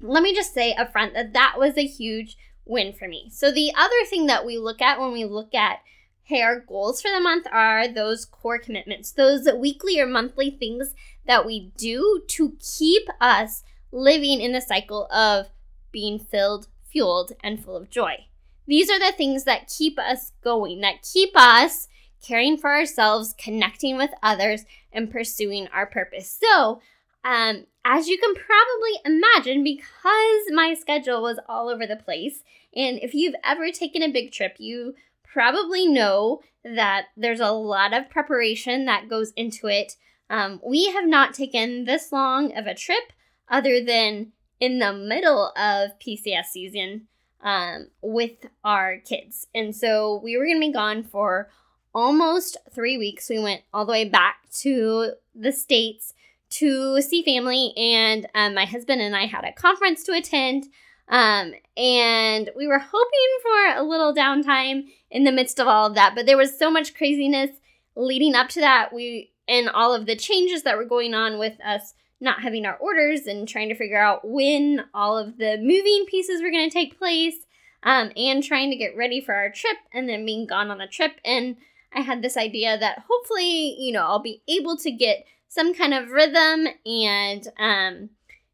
let 0.00 0.22
me 0.22 0.32
just 0.34 0.54
say 0.54 0.74
up 0.74 0.92
front 0.92 1.14
that 1.14 1.32
that 1.32 1.54
was 1.58 1.76
a 1.76 1.86
huge 1.86 2.36
win 2.64 2.92
for 2.92 3.08
me. 3.08 3.28
So, 3.32 3.50
the 3.50 3.72
other 3.76 4.04
thing 4.08 4.26
that 4.26 4.46
we 4.46 4.58
look 4.58 4.80
at 4.80 5.00
when 5.00 5.12
we 5.12 5.24
look 5.24 5.54
at 5.54 5.80
hey, 6.28 6.42
our 6.42 6.60
goals 6.60 7.00
for 7.00 7.10
the 7.10 7.20
month 7.20 7.46
are 7.50 7.88
those 7.88 8.26
core 8.26 8.58
commitments, 8.58 9.12
those 9.12 9.48
weekly 9.56 9.98
or 9.98 10.06
monthly 10.06 10.50
things 10.50 10.94
that 11.26 11.46
we 11.46 11.72
do 11.78 12.22
to 12.28 12.54
keep 12.60 13.08
us 13.18 13.64
living 13.92 14.42
in 14.42 14.52
the 14.52 14.60
cycle 14.60 15.06
of 15.10 15.46
being 15.92 16.18
filled, 16.18 16.68
fueled, 16.90 17.32
and 17.42 17.62
full 17.62 17.76
of 17.76 17.90
joy. 17.90 18.26
These 18.66 18.90
are 18.90 18.98
the 18.98 19.16
things 19.16 19.44
that 19.44 19.72
keep 19.74 19.98
us 19.98 20.32
going, 20.42 20.80
that 20.82 21.02
keep 21.02 21.30
us 21.34 21.88
caring 22.22 22.56
for 22.56 22.70
ourselves, 22.70 23.34
connecting 23.38 23.96
with 23.96 24.10
others, 24.22 24.64
and 24.92 25.10
pursuing 25.10 25.68
our 25.68 25.86
purpose. 25.86 26.38
So, 26.42 26.80
um, 27.24 27.66
as 27.84 28.08
you 28.08 28.18
can 28.18 28.34
probably 28.34 29.00
imagine, 29.04 29.64
because 29.64 30.52
my 30.52 30.74
schedule 30.78 31.22
was 31.22 31.38
all 31.48 31.68
over 31.68 31.86
the 31.86 31.96
place, 31.96 32.42
and 32.74 32.98
if 33.00 33.14
you've 33.14 33.34
ever 33.44 33.70
taken 33.70 34.02
a 34.02 34.12
big 34.12 34.32
trip, 34.32 34.56
you 34.58 34.94
probably 35.24 35.86
know 35.86 36.40
that 36.64 37.06
there's 37.16 37.40
a 37.40 37.50
lot 37.50 37.94
of 37.94 38.10
preparation 38.10 38.84
that 38.84 39.08
goes 39.08 39.32
into 39.36 39.66
it. 39.68 39.94
Um, 40.28 40.60
we 40.64 40.86
have 40.92 41.06
not 41.06 41.34
taken 41.34 41.84
this 41.84 42.12
long 42.12 42.56
of 42.56 42.66
a 42.66 42.74
trip 42.74 43.12
other 43.48 43.82
than 43.82 44.32
in 44.60 44.78
the 44.78 44.92
middle 44.92 45.52
of 45.56 45.98
PCS 45.98 46.46
season 46.46 47.06
um, 47.42 47.88
with 48.02 48.46
our 48.64 48.98
kids. 48.98 49.46
And 49.54 49.74
so 49.74 50.20
we 50.22 50.36
were 50.36 50.44
going 50.44 50.60
to 50.60 50.66
be 50.66 50.72
gone 50.72 51.04
for 51.04 51.50
almost 51.94 52.56
three 52.72 52.98
weeks. 52.98 53.28
We 53.28 53.38
went 53.38 53.62
all 53.72 53.86
the 53.86 53.92
way 53.92 54.08
back 54.08 54.48
to 54.60 55.12
the 55.34 55.52
States 55.52 56.14
to 56.50 57.02
see 57.02 57.22
family, 57.22 57.74
and 57.76 58.26
um, 58.34 58.54
my 58.54 58.64
husband 58.64 59.02
and 59.02 59.14
I 59.14 59.26
had 59.26 59.44
a 59.44 59.52
conference 59.52 60.02
to 60.04 60.12
attend. 60.12 60.66
Um, 61.08 61.52
and 61.76 62.50
we 62.56 62.66
were 62.66 62.78
hoping 62.78 63.28
for 63.42 63.80
a 63.80 63.82
little 63.82 64.14
downtime 64.14 64.84
in 65.10 65.24
the 65.24 65.32
midst 65.32 65.58
of 65.58 65.66
all 65.66 65.86
of 65.86 65.94
that, 65.94 66.14
but 66.14 66.26
there 66.26 66.36
was 66.36 66.58
so 66.58 66.70
much 66.70 66.94
craziness 66.94 67.50
leading 67.96 68.34
up 68.34 68.48
to 68.50 68.60
that. 68.60 68.92
We 68.92 69.32
and 69.46 69.68
all 69.70 69.94
of 69.94 70.06
the 70.06 70.16
changes 70.16 70.62
that 70.62 70.76
were 70.76 70.84
going 70.84 71.14
on 71.14 71.38
with 71.38 71.58
us 71.64 71.94
not 72.20 72.42
having 72.42 72.66
our 72.66 72.76
orders 72.76 73.26
and 73.26 73.48
trying 73.48 73.68
to 73.68 73.74
figure 73.74 74.00
out 74.00 74.26
when 74.26 74.84
all 74.92 75.16
of 75.16 75.38
the 75.38 75.56
moving 75.58 76.04
pieces 76.08 76.42
were 76.42 76.50
going 76.50 76.68
to 76.68 76.74
take 76.74 76.98
place, 76.98 77.36
um, 77.82 78.10
and 78.16 78.42
trying 78.42 78.70
to 78.70 78.76
get 78.76 78.96
ready 78.96 79.20
for 79.20 79.34
our 79.34 79.50
trip 79.50 79.76
and 79.92 80.08
then 80.08 80.26
being 80.26 80.46
gone 80.46 80.70
on 80.70 80.80
a 80.80 80.88
trip. 80.88 81.12
And 81.24 81.56
I 81.92 82.00
had 82.00 82.22
this 82.22 82.36
idea 82.36 82.76
that 82.76 83.04
hopefully, 83.08 83.76
you 83.78 83.92
know, 83.92 84.02
I'll 84.02 84.18
be 84.18 84.42
able 84.48 84.76
to 84.78 84.90
get 84.90 85.24
some 85.48 85.72
kind 85.74 85.94
of 85.94 86.10
rhythm 86.10 86.66
and 86.84 87.46
um, 87.58 88.10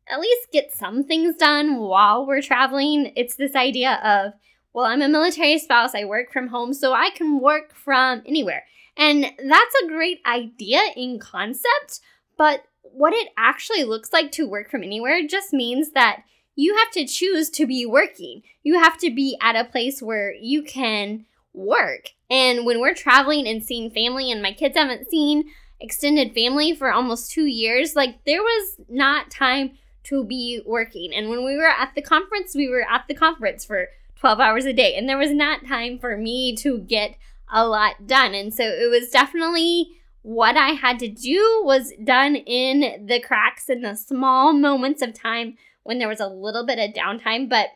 at 0.06 0.20
least 0.20 0.52
get 0.52 0.72
some 0.72 1.04
things 1.04 1.36
done 1.36 1.78
while 1.78 2.26
we're 2.26 2.42
traveling. 2.42 3.12
It's 3.16 3.36
this 3.36 3.54
idea 3.54 3.94
of, 4.04 4.34
well, 4.72 4.84
I'm 4.84 5.02
a 5.02 5.08
military 5.08 5.58
spouse, 5.58 5.94
I 5.94 6.04
work 6.04 6.32
from 6.32 6.48
home, 6.48 6.74
so 6.74 6.92
I 6.92 7.10
can 7.10 7.40
work 7.40 7.74
from 7.74 8.22
anywhere. 8.26 8.64
And 8.96 9.24
that's 9.24 9.74
a 9.82 9.88
great 9.88 10.20
idea 10.26 10.80
in 10.96 11.18
concept, 11.18 12.00
but 12.36 12.64
what 12.92 13.12
it 13.12 13.28
actually 13.36 13.84
looks 13.84 14.12
like 14.12 14.30
to 14.32 14.48
work 14.48 14.70
from 14.70 14.82
anywhere 14.82 15.26
just 15.26 15.52
means 15.52 15.92
that 15.92 16.22
you 16.54 16.76
have 16.76 16.90
to 16.92 17.06
choose 17.06 17.50
to 17.50 17.66
be 17.66 17.84
working. 17.84 18.42
You 18.62 18.78
have 18.78 18.98
to 18.98 19.10
be 19.10 19.36
at 19.40 19.56
a 19.56 19.64
place 19.64 20.00
where 20.00 20.32
you 20.32 20.62
can 20.62 21.26
work. 21.52 22.10
And 22.30 22.64
when 22.64 22.80
we're 22.80 22.94
traveling 22.94 23.46
and 23.46 23.64
seeing 23.64 23.90
family, 23.90 24.30
and 24.30 24.42
my 24.42 24.52
kids 24.52 24.76
haven't 24.76 25.10
seen 25.10 25.50
extended 25.80 26.32
family 26.32 26.74
for 26.74 26.92
almost 26.92 27.30
two 27.30 27.46
years, 27.46 27.96
like 27.96 28.24
there 28.24 28.42
was 28.42 28.76
not 28.88 29.30
time 29.30 29.72
to 30.04 30.24
be 30.24 30.62
working. 30.64 31.12
And 31.14 31.28
when 31.28 31.44
we 31.44 31.56
were 31.56 31.68
at 31.68 31.94
the 31.94 32.02
conference, 32.02 32.54
we 32.54 32.68
were 32.68 32.86
at 32.88 33.04
the 33.08 33.14
conference 33.14 33.64
for 33.64 33.88
12 34.16 34.40
hours 34.40 34.64
a 34.64 34.72
day, 34.72 34.94
and 34.94 35.08
there 35.08 35.18
was 35.18 35.32
not 35.32 35.66
time 35.66 35.98
for 35.98 36.16
me 36.16 36.54
to 36.56 36.78
get 36.78 37.16
a 37.52 37.66
lot 37.66 38.06
done. 38.06 38.34
And 38.34 38.54
so 38.54 38.64
it 38.64 38.90
was 38.90 39.10
definitely 39.10 39.98
what 40.24 40.56
I 40.56 40.70
had 40.70 40.98
to 41.00 41.08
do 41.08 41.62
was 41.66 41.92
done 42.02 42.34
in 42.34 43.04
the 43.06 43.20
cracks 43.20 43.68
in 43.68 43.82
the 43.82 43.94
small 43.94 44.54
moments 44.54 45.02
of 45.02 45.12
time 45.12 45.58
when 45.82 45.98
there 45.98 46.08
was 46.08 46.18
a 46.18 46.26
little 46.26 46.64
bit 46.64 46.78
of 46.78 46.94
downtime, 46.94 47.46
but 47.46 47.68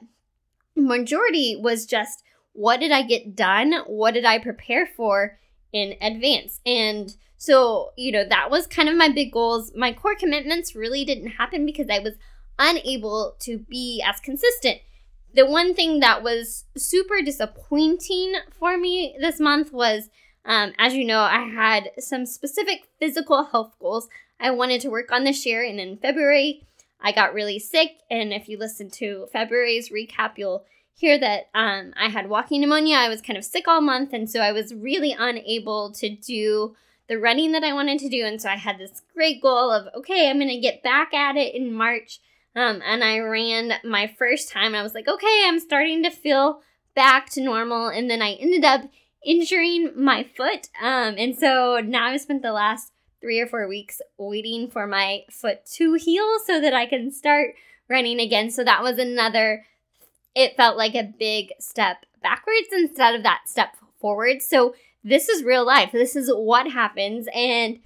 majority 0.75 1.61
was 1.61 1.85
just 1.85 2.25
what 2.55 2.81
did 2.81 2.91
I 2.91 3.03
get 3.03 3.37
done? 3.37 3.75
What 3.87 4.15
did 4.15 4.25
I 4.25 4.39
prepare 4.39 4.87
for 4.87 5.39
in 5.75 5.97
advance? 6.01 6.61
And 6.65 7.15
so, 7.37 7.93
you 7.99 8.11
know, 8.11 8.25
that 8.27 8.51
was 8.51 8.67
kind 8.67 8.89
of 8.89 8.97
my 8.97 9.11
big 9.11 9.31
goals. 9.31 9.71
My 9.77 9.93
core 9.93 10.17
commitments 10.17 10.75
really 10.75 11.05
didn't 11.05 11.33
happen 11.33 11.67
because 11.67 11.91
I 11.91 11.99
was 11.99 12.15
unable 12.59 13.37
to 13.41 13.59
be 13.59 14.03
as 14.03 14.21
consistent. 14.21 14.79
The 15.35 15.45
one 15.45 15.75
thing 15.75 16.01
that 16.01 16.23
was 16.23 16.65
super 16.79 17.21
disappointing 17.23 18.37
for 18.59 18.79
me 18.79 19.19
this 19.21 19.39
month 19.39 19.71
was, 19.71 20.09
um, 20.49 20.73
as 20.79 20.95
you 20.95 21.05
know, 21.05 21.21
I 21.21 21.45
had 21.45 21.91
some 21.99 22.25
specific 22.25 22.89
physical 22.99 23.45
health 23.45 23.75
goals 23.79 24.09
I 24.41 24.51
wanted 24.51 24.81
to 24.81 24.89
work 24.89 25.13
on 25.13 25.25
this 25.25 25.45
year. 25.45 25.63
And 25.63 25.79
in 25.79 25.99
February, 25.99 26.63
I 27.01 27.13
got 27.13 27.35
really 27.35 27.59
sick. 27.59 27.99
And 28.11 28.33
if 28.33 28.49
you 28.49 28.59
listen 28.59 28.91
to 28.93 29.29
February's 29.31 29.91
recap, 29.91 30.33
you'll 30.39 30.65
hear 30.95 31.19
that 31.19 31.51
um, 31.55 31.93
I 31.97 32.09
had 32.09 32.31
walking 32.31 32.63
pneumonia. 32.63 32.97
I 32.97 33.11
was 33.11 33.21
kind 33.21 33.37
of 33.37 33.45
sick 33.45 33.69
all 33.69 33.83
month. 33.83 34.15
And 34.15 34.29
so 34.29 34.41
I 34.41 34.53
was 34.53 34.75
really 34.75 35.15
unable 35.17 35.93
to 35.93 36.09
do 36.09 36.75
the 37.09 37.19
running 37.19 37.53
that 37.53 37.63
I 37.63 37.75
wanted 37.75 37.99
to 38.01 38.09
do. 38.09 38.25
And 38.25 38.41
so 38.41 38.49
I 38.49 38.57
had 38.57 38.79
this 38.79 39.03
great 39.15 39.43
goal 39.43 39.71
of, 39.71 39.89
okay, 39.95 40.31
I'm 40.31 40.39
going 40.39 40.49
to 40.49 40.59
get 40.59 40.83
back 40.83 41.13
at 41.13 41.37
it 41.37 41.55
in 41.55 41.75
March. 41.75 42.21
Um, 42.57 42.81
and 42.85 43.05
I 43.05 43.19
ran 43.19 43.75
my 43.85 44.07
first 44.19 44.51
time. 44.51 44.75
I 44.75 44.83
was 44.83 44.95
like, 44.95 45.09
okay, 45.09 45.45
I'm 45.47 45.61
starting 45.61 46.03
to 46.05 46.11
feel 46.11 46.63
back 46.95 47.29
to 47.31 47.43
normal. 47.43 47.89
And 47.89 48.11
then 48.11 48.23
I 48.23 48.33
ended 48.33 48.65
up 48.65 48.83
injuring 49.29 49.93
my 49.95 50.25
foot. 50.25 50.69
Um, 50.83 51.17
and 51.19 51.39
so 51.39 51.81
now 51.85 52.07
I've 52.07 52.23
spent 52.23 52.41
the 52.41 52.53
last 52.53 52.93
three 53.21 53.39
or 53.39 53.47
four 53.47 53.69
weeks 53.69 54.01
waiting 54.17 54.71
for 54.71 54.87
my 54.87 55.25
foot 55.31 55.67
to 55.75 55.95
heal 55.95 56.39
so 56.47 56.61
that 56.61 56.73
I 56.73 56.87
can 56.87 57.13
start 57.13 57.55
running 57.91 58.21
again. 58.21 58.51
So 58.51 58.65
that 58.65 58.83
was 58.83 58.99
another, 58.99 59.67
it 60.35 60.57
felt 60.57 60.79
like 60.79 60.95
a 60.95 61.13
big 61.19 61.51
step 61.61 62.07
backwards 62.23 62.69
instead 62.73 63.15
of 63.15 63.23
that 63.25 63.43
step 63.47 63.77
forward. 64.01 64.41
So 64.41 64.75
this 65.05 65.29
is 65.29 65.45
real 65.45 65.67
life. 65.67 65.93
This 65.93 66.17
is 66.17 66.31
what 66.33 66.71
happens. 66.71 67.29
And 67.35 67.81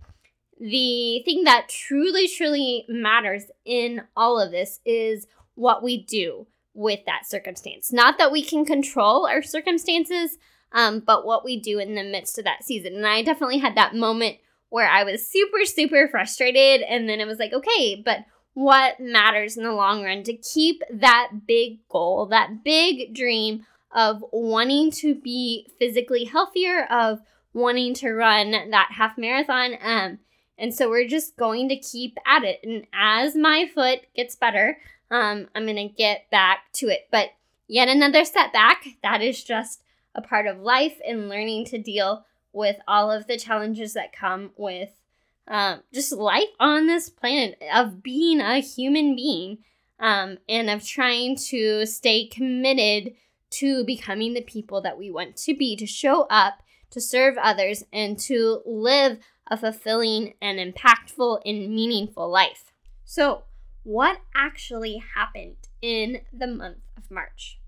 the 0.61 1.23
thing 1.25 1.43
that 1.43 1.69
truly, 1.69 2.29
truly 2.29 2.85
matters 2.89 3.47
in 3.65 4.03
all 4.17 4.41
of 4.41 4.53
this 4.53 4.79
is 4.85 5.27
what 5.57 5.83
we 5.83 6.05
do 6.05 6.47
with 6.73 7.01
that 7.07 7.27
circumstance. 7.27 7.93
Not 7.93 8.17
that 8.19 8.31
we 8.31 8.43
can 8.43 8.65
control 8.65 9.27
our 9.27 9.43
circumstances, 9.43 10.39
um, 10.73 11.01
but 11.01 11.27
what 11.27 11.45
we 11.45 11.59
do 11.59 11.79
in 11.79 11.95
the 11.95 12.05
midst 12.05 12.39
of 12.39 12.45
that 12.45 12.65
season. 12.65 12.95
And 12.95 13.07
I 13.07 13.23
definitely 13.23 13.59
had 13.59 13.77
that 13.77 13.95
moment 13.95 14.39
where 14.69 14.89
I 14.89 15.05
was 15.05 15.27
super, 15.27 15.65
super 15.65 16.09
frustrated. 16.09 16.83
And 16.83 17.09
then 17.09 17.21
it 17.21 17.27
was 17.27 17.39
like, 17.39 17.53
okay, 17.53 18.01
but 18.03 18.21
what 18.55 19.01
matters 19.01 19.57
in 19.57 19.65
the 19.65 19.73
long 19.73 20.03
run 20.03 20.23
to 20.25 20.35
keep 20.35 20.83
that 20.91 21.31
big 21.47 21.87
goal, 21.89 22.27
that 22.27 22.65
big 22.65 23.15
dream 23.15 23.67
of 23.95 24.25
wanting 24.33 24.91
to 24.91 25.15
be 25.15 25.69
physically 25.79 26.25
healthier, 26.25 26.85
of 26.85 27.21
wanting 27.53 27.93
to 27.95 28.13
run 28.13 28.53
that 28.71 28.89
half 28.93 29.19
marathon. 29.19 29.75
Um, 29.83 30.19
and 30.59 30.75
so 30.75 30.89
we're 30.89 31.09
just 31.09 31.37
going 31.37 31.69
to 31.69 31.77
keep 31.77 32.17
at 32.27 32.45
it. 32.45 32.61
And 32.63 32.87
as 32.95 33.37
my 33.37 33.71
foot 33.75 34.01
gets 34.15 34.37
better, 34.37 34.79
um, 35.11 35.49
I'm 35.55 35.65
going 35.65 35.77
to 35.77 35.95
get 35.95 36.31
back 36.31 36.73
to 36.75 36.89
it. 36.89 37.09
But 37.11 37.31
yet 37.73 37.89
another 37.89 38.25
setback. 38.25 38.87
That 39.03 39.23
is 39.23 39.43
just 39.43 39.82
a 40.15 40.23
part 40.23 40.47
of 40.47 40.61
life 40.61 40.99
and 41.07 41.29
learning 41.29 41.65
to 41.67 41.79
deal 41.79 42.25
with 42.53 42.77
all 42.87 43.11
of 43.11 43.27
the 43.27 43.39
challenges 43.39 43.95
that 43.95 44.13
come 44.13 44.51
with 44.57 44.91
um, 45.49 45.81
just 45.93 46.13
life 46.13 46.49
on 46.61 46.87
this 46.87 47.09
planet, 47.09 47.61
of 47.75 48.03
being 48.03 48.41
a 48.41 48.61
human 48.61 49.17
being, 49.17 49.59
um, 49.99 50.39
and 50.49 50.71
of 50.71 50.87
trying 50.87 51.37
to 51.37 51.87
stay 51.87 52.27
committed 52.27 53.15
to 53.51 53.85
becoming 53.85 54.35
the 54.35 54.43
people 54.43 54.81
that 54.83 54.99
we 54.99 55.11
want 55.11 55.37
to 55.37 55.55
be, 55.55 55.77
to 55.77 55.87
show 55.87 56.23
up, 56.31 56.63
to 56.91 57.01
serve 57.01 57.37
others, 57.39 57.85
and 57.93 58.19
to 58.19 58.63
live 58.65 59.19
a 59.49 59.57
fulfilling 59.57 60.35
and 60.41 60.59
impactful 60.59 61.41
and 61.45 61.75
meaningful 61.75 62.31
life. 62.31 62.73
So, 63.05 63.43
what 63.83 64.21
actually 64.35 65.03
happened 65.15 65.57
in 65.83 66.21
the 66.33 66.47
month 66.47 66.79
of 66.97 67.11
March? 67.11 67.59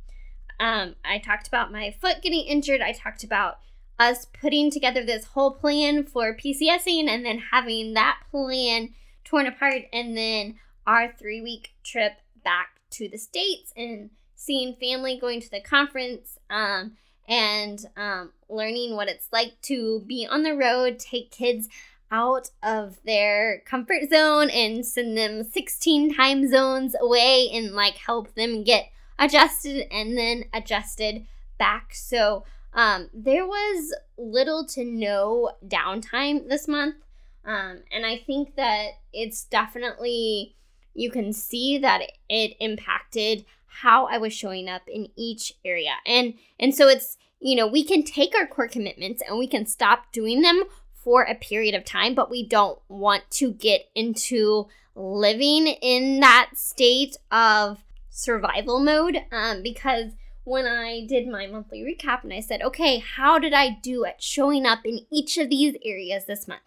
Um, 0.61 0.96
I 1.04 1.18
talked 1.18 1.49
about 1.49 1.73
my 1.73 1.94
foot 2.00 2.23
getting 2.23 2.46
injured. 2.46 2.80
I 2.80 2.92
talked 2.92 3.25
about 3.25 3.58
us 3.99 4.26
putting 4.40 4.70
together 4.70 5.04
this 5.04 5.25
whole 5.26 5.52
plan 5.52 6.04
for 6.04 6.37
PCSing 6.37 7.08
and 7.08 7.25
then 7.25 7.42
having 7.52 7.94
that 7.94 8.18
plan 8.30 8.90
torn 9.25 9.46
apart. 9.46 9.82
And 9.92 10.16
then 10.16 10.56
our 10.87 11.12
three 11.12 11.40
week 11.40 11.75
trip 11.82 12.14
back 12.44 12.80
to 12.90 13.08
the 13.08 13.18
States 13.18 13.73
and 13.76 14.11
seeing 14.34 14.75
family, 14.75 15.18
going 15.18 15.40
to 15.40 15.50
the 15.50 15.61
conference, 15.61 16.38
um, 16.50 16.92
and 17.26 17.87
um, 17.96 18.32
learning 18.50 18.94
what 18.94 19.08
it's 19.08 19.28
like 19.32 19.61
to 19.62 20.00
be 20.06 20.26
on 20.30 20.42
the 20.42 20.54
road, 20.54 20.99
take 20.99 21.30
kids 21.30 21.68
out 22.11 22.50
of 22.62 22.99
their 23.04 23.62
comfort 23.66 24.08
zone 24.11 24.50
and 24.50 24.87
send 24.87 25.16
them 25.16 25.42
16 25.42 26.14
time 26.14 26.49
zones 26.49 26.94
away 27.00 27.49
and 27.52 27.73
like 27.73 27.96
help 27.96 28.34
them 28.34 28.62
get 28.62 28.90
adjusted 29.18 29.87
and 29.92 30.16
then 30.16 30.44
adjusted 30.52 31.26
back. 31.59 31.94
So 31.94 32.44
um, 32.73 33.09
there 33.14 33.47
was 33.47 33.94
little 34.18 34.66
to 34.66 34.85
no 34.85 35.52
downtime 35.66 36.49
this 36.49 36.66
month. 36.66 36.97
Um, 37.44 37.83
and 37.92 38.06
I 38.06 38.18
think 38.18 38.56
that 38.56 38.92
it's 39.12 39.44
definitely, 39.44 40.56
you 40.94 41.11
can 41.11 41.33
see 41.33 41.78
that 41.78 42.02
it 42.28 42.56
impacted 42.59 43.44
how 43.66 44.06
I 44.06 44.18
was 44.18 44.33
showing 44.33 44.68
up 44.68 44.83
in 44.88 45.09
each 45.16 45.52
area. 45.64 45.94
And 46.06 46.35
and 46.59 46.75
so 46.75 46.88
it's, 46.88 47.18
you 47.40 47.56
know, 47.56 47.66
we 47.66 47.85
can 47.85 48.02
take 48.02 48.35
our 48.35 48.47
core 48.47 48.68
commitments 48.68 49.23
and 49.28 49.38
we 49.38 49.47
can 49.49 49.66
stop 49.66 50.12
doing 50.12 50.42
them 50.42 50.64
for 50.94 51.23
a 51.23 51.35
period 51.35 51.75
of 51.75 51.85
time, 51.85 52.14
but 52.14 52.30
we 52.30 52.47
don't 52.47 52.78
want 52.88 53.25
to 53.33 53.52
get 53.52 53.88
into 53.94 54.68
living 54.94 55.66
in 55.66 56.21
that 56.21 56.50
state 56.54 57.18
of 57.30 57.83
survival 58.14 58.78
mode 58.78 59.18
um, 59.33 59.61
because 59.62 60.12
when 60.44 60.66
I 60.66 61.04
did 61.06 61.26
my 61.26 61.47
monthly 61.47 61.80
recap 61.80 62.23
and 62.23 62.33
I 62.33 62.40
said, 62.40 62.62
okay, 62.62 62.99
how 62.99 63.38
did 63.38 63.52
I 63.52 63.78
do 63.83 64.04
at 64.04 64.23
showing 64.23 64.64
up 64.64 64.80
in 64.85 65.00
each 65.11 65.37
of 65.37 65.50
these 65.50 65.75
areas 65.85 66.26
this 66.26 66.47
month? 66.47 66.62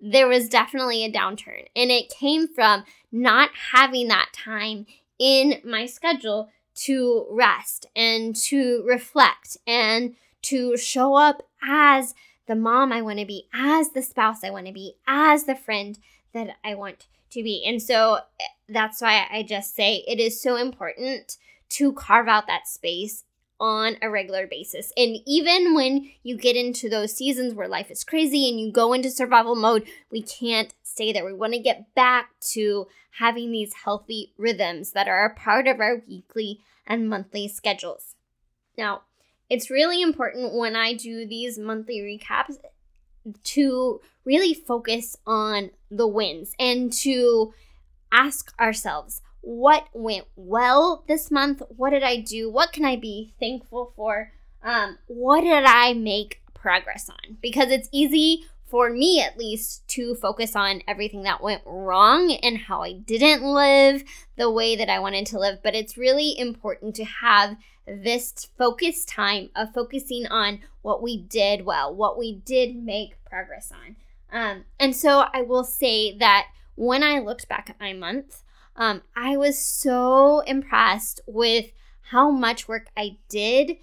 There 0.00 0.28
was 0.28 0.48
definitely 0.48 1.04
a 1.04 1.12
downturn, 1.12 1.66
and 1.76 1.90
it 1.90 2.08
came 2.08 2.48
from 2.48 2.84
not 3.12 3.50
having 3.72 4.08
that 4.08 4.30
time 4.32 4.86
in 5.18 5.60
my 5.64 5.86
schedule 5.86 6.50
to 6.74 7.26
rest 7.30 7.86
and 7.94 8.34
to 8.34 8.82
reflect 8.86 9.56
and 9.66 10.14
to 10.42 10.76
show 10.76 11.14
up 11.16 11.42
as 11.62 12.14
the 12.46 12.54
mom 12.54 12.92
I 12.92 13.02
want 13.02 13.18
to 13.18 13.26
be, 13.26 13.46
as 13.52 13.90
the 13.90 14.02
spouse 14.02 14.42
I 14.42 14.50
want 14.50 14.66
to 14.66 14.72
be, 14.72 14.96
as 15.06 15.44
the 15.44 15.54
friend 15.54 15.98
that 16.32 16.56
I 16.64 16.74
want 16.74 17.06
to 17.30 17.42
be. 17.42 17.64
And 17.66 17.82
so 17.82 18.20
that's 18.70 19.00
why 19.00 19.26
I 19.30 19.42
just 19.42 19.74
say 19.74 20.04
it 20.06 20.20
is 20.20 20.40
so 20.40 20.56
important 20.56 21.36
to 21.70 21.92
carve 21.92 22.28
out 22.28 22.46
that 22.46 22.66
space 22.66 23.24
on 23.60 23.96
a 24.00 24.08
regular 24.08 24.46
basis. 24.46 24.92
And 24.96 25.18
even 25.26 25.74
when 25.74 26.10
you 26.22 26.36
get 26.36 26.56
into 26.56 26.88
those 26.88 27.12
seasons 27.12 27.54
where 27.54 27.68
life 27.68 27.90
is 27.90 28.04
crazy 28.04 28.48
and 28.48 28.58
you 28.58 28.72
go 28.72 28.92
into 28.92 29.10
survival 29.10 29.54
mode, 29.54 29.86
we 30.10 30.22
can't 30.22 30.74
stay 30.82 31.12
there. 31.12 31.26
We 31.26 31.34
want 31.34 31.52
to 31.52 31.58
get 31.58 31.94
back 31.94 32.30
to 32.52 32.86
having 33.18 33.52
these 33.52 33.74
healthy 33.84 34.32
rhythms 34.38 34.92
that 34.92 35.08
are 35.08 35.26
a 35.26 35.34
part 35.34 35.66
of 35.66 35.78
our 35.78 36.02
weekly 36.08 36.60
and 36.86 37.08
monthly 37.08 37.48
schedules. 37.48 38.14
Now, 38.78 39.02
it's 39.50 39.70
really 39.70 40.00
important 40.00 40.54
when 40.54 40.74
I 40.74 40.94
do 40.94 41.26
these 41.26 41.58
monthly 41.58 41.98
recaps 41.98 42.56
to 43.44 44.00
really 44.24 44.54
focus 44.54 45.16
on 45.26 45.70
the 45.90 46.06
wins 46.06 46.54
and 46.58 46.92
to 46.92 47.52
ask 48.12 48.52
ourselves 48.60 49.22
what 49.42 49.88
went 49.92 50.26
well 50.36 51.04
this 51.08 51.30
month? 51.30 51.62
What 51.68 51.90
did 51.90 52.02
I 52.02 52.16
do? 52.16 52.50
What 52.50 52.72
can 52.72 52.84
I 52.84 52.96
be 52.96 53.32
thankful 53.40 53.92
for? 53.96 54.32
Um, 54.62 54.98
what 55.06 55.40
did 55.40 55.64
I 55.64 55.94
make 55.94 56.42
progress 56.52 57.08
on? 57.08 57.38
Because 57.40 57.70
it's 57.70 57.88
easy 57.92 58.44
for 58.66 58.90
me 58.90 59.20
at 59.20 59.36
least 59.36 59.86
to 59.88 60.14
focus 60.14 60.54
on 60.54 60.82
everything 60.86 61.22
that 61.24 61.42
went 61.42 61.62
wrong 61.66 62.30
and 62.30 62.56
how 62.56 62.82
I 62.82 62.92
didn't 62.92 63.42
live 63.42 64.04
the 64.36 64.50
way 64.50 64.76
that 64.76 64.88
I 64.88 65.00
wanted 65.00 65.26
to 65.26 65.40
live. 65.40 65.62
But 65.62 65.74
it's 65.74 65.98
really 65.98 66.38
important 66.38 66.94
to 66.96 67.04
have 67.04 67.56
this 67.86 68.48
focus 68.56 69.04
time 69.04 69.50
of 69.56 69.74
focusing 69.74 70.26
on 70.26 70.60
what 70.82 71.02
we 71.02 71.16
did 71.16 71.64
well, 71.64 71.92
what 71.92 72.16
we 72.16 72.36
did 72.36 72.76
make 72.76 73.22
progress 73.24 73.72
on. 73.72 73.96
Um, 74.32 74.64
and 74.78 74.94
so 74.94 75.24
I 75.32 75.42
will 75.42 75.64
say 75.64 76.16
that 76.18 76.46
when 76.80 77.02
I 77.02 77.18
looked 77.18 77.46
back 77.46 77.68
at 77.68 77.78
my 77.78 77.92
month, 77.92 78.42
um, 78.74 79.02
I 79.14 79.36
was 79.36 79.58
so 79.58 80.40
impressed 80.40 81.20
with 81.26 81.72
how 82.10 82.30
much 82.30 82.68
work 82.68 82.86
I 82.96 83.18
did 83.28 83.76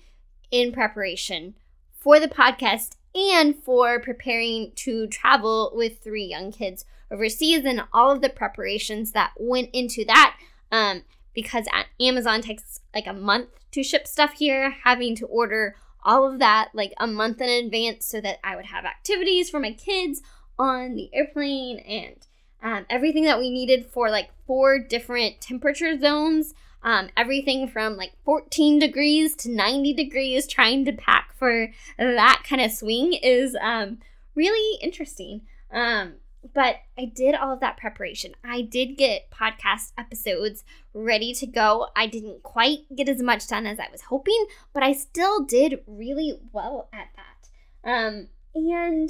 in 0.49 0.71
preparation 0.71 1.53
for 1.93 2.19
the 2.19 2.27
podcast 2.27 2.95
and 3.13 3.55
for 3.55 3.99
preparing 3.99 4.71
to 4.77 5.05
travel 5.05 5.71
with 5.75 5.99
three 5.99 6.25
young 6.25 6.51
kids 6.51 6.85
overseas 7.11 7.65
and 7.65 7.83
all 7.93 8.09
of 8.09 8.21
the 8.21 8.29
preparations 8.29 9.11
that 9.11 9.33
went 9.37 9.69
into 9.73 10.03
that. 10.05 10.35
Um, 10.71 11.03
because 11.35 11.67
Amazon 12.01 12.41
takes 12.41 12.79
like 12.95 13.05
a 13.05 13.13
month 13.13 13.49
to 13.73 13.83
ship 13.83 14.07
stuff 14.07 14.33
here, 14.33 14.71
having 14.71 15.15
to 15.17 15.27
order 15.27 15.75
all 16.03 16.27
of 16.27 16.39
that 16.39 16.69
like 16.73 16.93
a 16.99 17.05
month 17.05 17.41
in 17.41 17.65
advance 17.65 18.07
so 18.07 18.19
that 18.21 18.39
I 18.43 18.55
would 18.55 18.65
have 18.65 18.85
activities 18.85 19.51
for 19.51 19.59
my 19.59 19.73
kids 19.73 20.23
on 20.57 20.95
the 20.95 21.11
airplane 21.13 21.77
and 21.77 22.26
um, 22.61 22.85
everything 22.89 23.23
that 23.25 23.39
we 23.39 23.49
needed 23.49 23.85
for 23.85 24.09
like 24.09 24.29
four 24.45 24.79
different 24.79 25.41
temperature 25.41 25.97
zones. 25.99 26.53
Um, 26.83 27.09
everything 27.17 27.67
from 27.67 27.97
like 27.97 28.13
14 28.23 28.79
degrees 28.79 29.35
to 29.37 29.49
90 29.49 29.93
degrees, 29.93 30.47
trying 30.47 30.85
to 30.85 30.93
pack 30.93 31.33
for 31.37 31.69
that 31.97 32.43
kind 32.47 32.61
of 32.61 32.71
swing 32.71 33.13
is 33.13 33.57
um, 33.59 33.97
really 34.35 34.79
interesting. 34.81 35.41
Um, 35.71 36.13
but 36.53 36.77
I 36.97 37.05
did 37.05 37.35
all 37.35 37.51
of 37.51 37.59
that 37.59 37.77
preparation. 37.77 38.33
I 38.43 38.61
did 38.61 38.97
get 38.97 39.29
podcast 39.31 39.91
episodes 39.97 40.63
ready 40.93 41.33
to 41.33 41.47
go. 41.47 41.87
I 41.95 42.07
didn't 42.07 42.43
quite 42.43 42.79
get 42.95 43.09
as 43.09 43.21
much 43.21 43.47
done 43.47 43.65
as 43.65 43.79
I 43.79 43.87
was 43.91 44.01
hoping, 44.01 44.45
but 44.73 44.83
I 44.83 44.93
still 44.93 45.43
did 45.43 45.81
really 45.87 46.39
well 46.51 46.89
at 46.93 47.09
that. 47.15 47.89
Um, 47.89 48.27
and, 48.55 49.09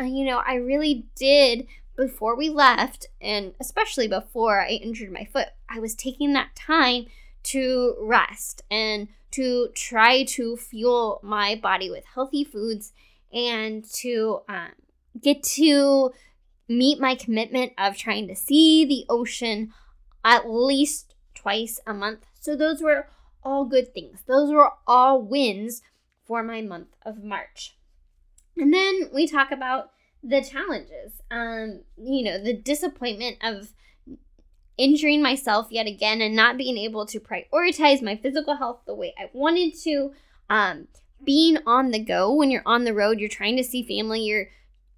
uh, 0.00 0.04
you 0.04 0.24
know, 0.24 0.38
I 0.38 0.54
really 0.54 1.06
did 1.16 1.66
before 1.98 2.36
we 2.36 2.48
left, 2.48 3.08
and 3.20 3.54
especially 3.58 4.06
before 4.06 4.60
I 4.60 4.68
injured 4.68 5.12
my 5.12 5.24
foot, 5.24 5.48
I 5.68 5.80
was 5.80 5.96
taking 5.96 6.32
that 6.32 6.54
time 6.54 7.06
to 7.42 7.96
rest 8.00 8.62
and 8.70 9.08
to 9.32 9.68
try 9.74 10.22
to 10.22 10.56
fuel 10.56 11.20
my 11.24 11.56
body 11.56 11.90
with 11.90 12.04
healthy 12.14 12.44
foods 12.44 12.92
and 13.32 13.84
to 13.94 14.42
um, 14.48 14.70
get 15.20 15.42
to 15.42 16.12
meet 16.68 17.00
my 17.00 17.16
commitment 17.16 17.72
of 17.76 17.96
trying 17.96 18.28
to 18.28 18.36
see 18.36 18.84
the 18.84 19.04
ocean 19.08 19.72
at 20.24 20.48
least 20.48 21.16
twice 21.34 21.80
a 21.84 21.92
month. 21.92 22.20
So, 22.38 22.54
those 22.54 22.80
were 22.80 23.08
all 23.42 23.64
good 23.64 23.92
things. 23.92 24.20
Those 24.26 24.52
were 24.52 24.70
all 24.86 25.20
wins 25.20 25.82
for 26.24 26.44
my 26.44 26.62
month 26.62 26.94
of 27.02 27.24
March. 27.24 27.76
And 28.56 28.72
then 28.72 29.10
we 29.12 29.26
talk 29.26 29.50
about 29.50 29.90
the 30.22 30.42
challenges. 30.42 31.12
Um, 31.30 31.80
you 31.96 32.24
know, 32.24 32.42
the 32.42 32.54
disappointment 32.54 33.36
of 33.42 33.72
injuring 34.76 35.20
myself 35.20 35.68
yet 35.70 35.86
again 35.86 36.20
and 36.20 36.36
not 36.36 36.56
being 36.56 36.78
able 36.78 37.04
to 37.06 37.20
prioritize 37.20 38.00
my 38.00 38.16
physical 38.16 38.56
health 38.56 38.80
the 38.86 38.94
way 38.94 39.14
I 39.18 39.28
wanted 39.32 39.74
to. 39.82 40.12
Um, 40.48 40.88
being 41.24 41.58
on 41.66 41.90
the 41.90 41.98
go 41.98 42.32
when 42.32 42.50
you're 42.50 42.62
on 42.64 42.84
the 42.84 42.94
road, 42.94 43.18
you're 43.18 43.28
trying 43.28 43.56
to 43.56 43.64
see 43.64 43.82
family, 43.82 44.22
you're 44.22 44.48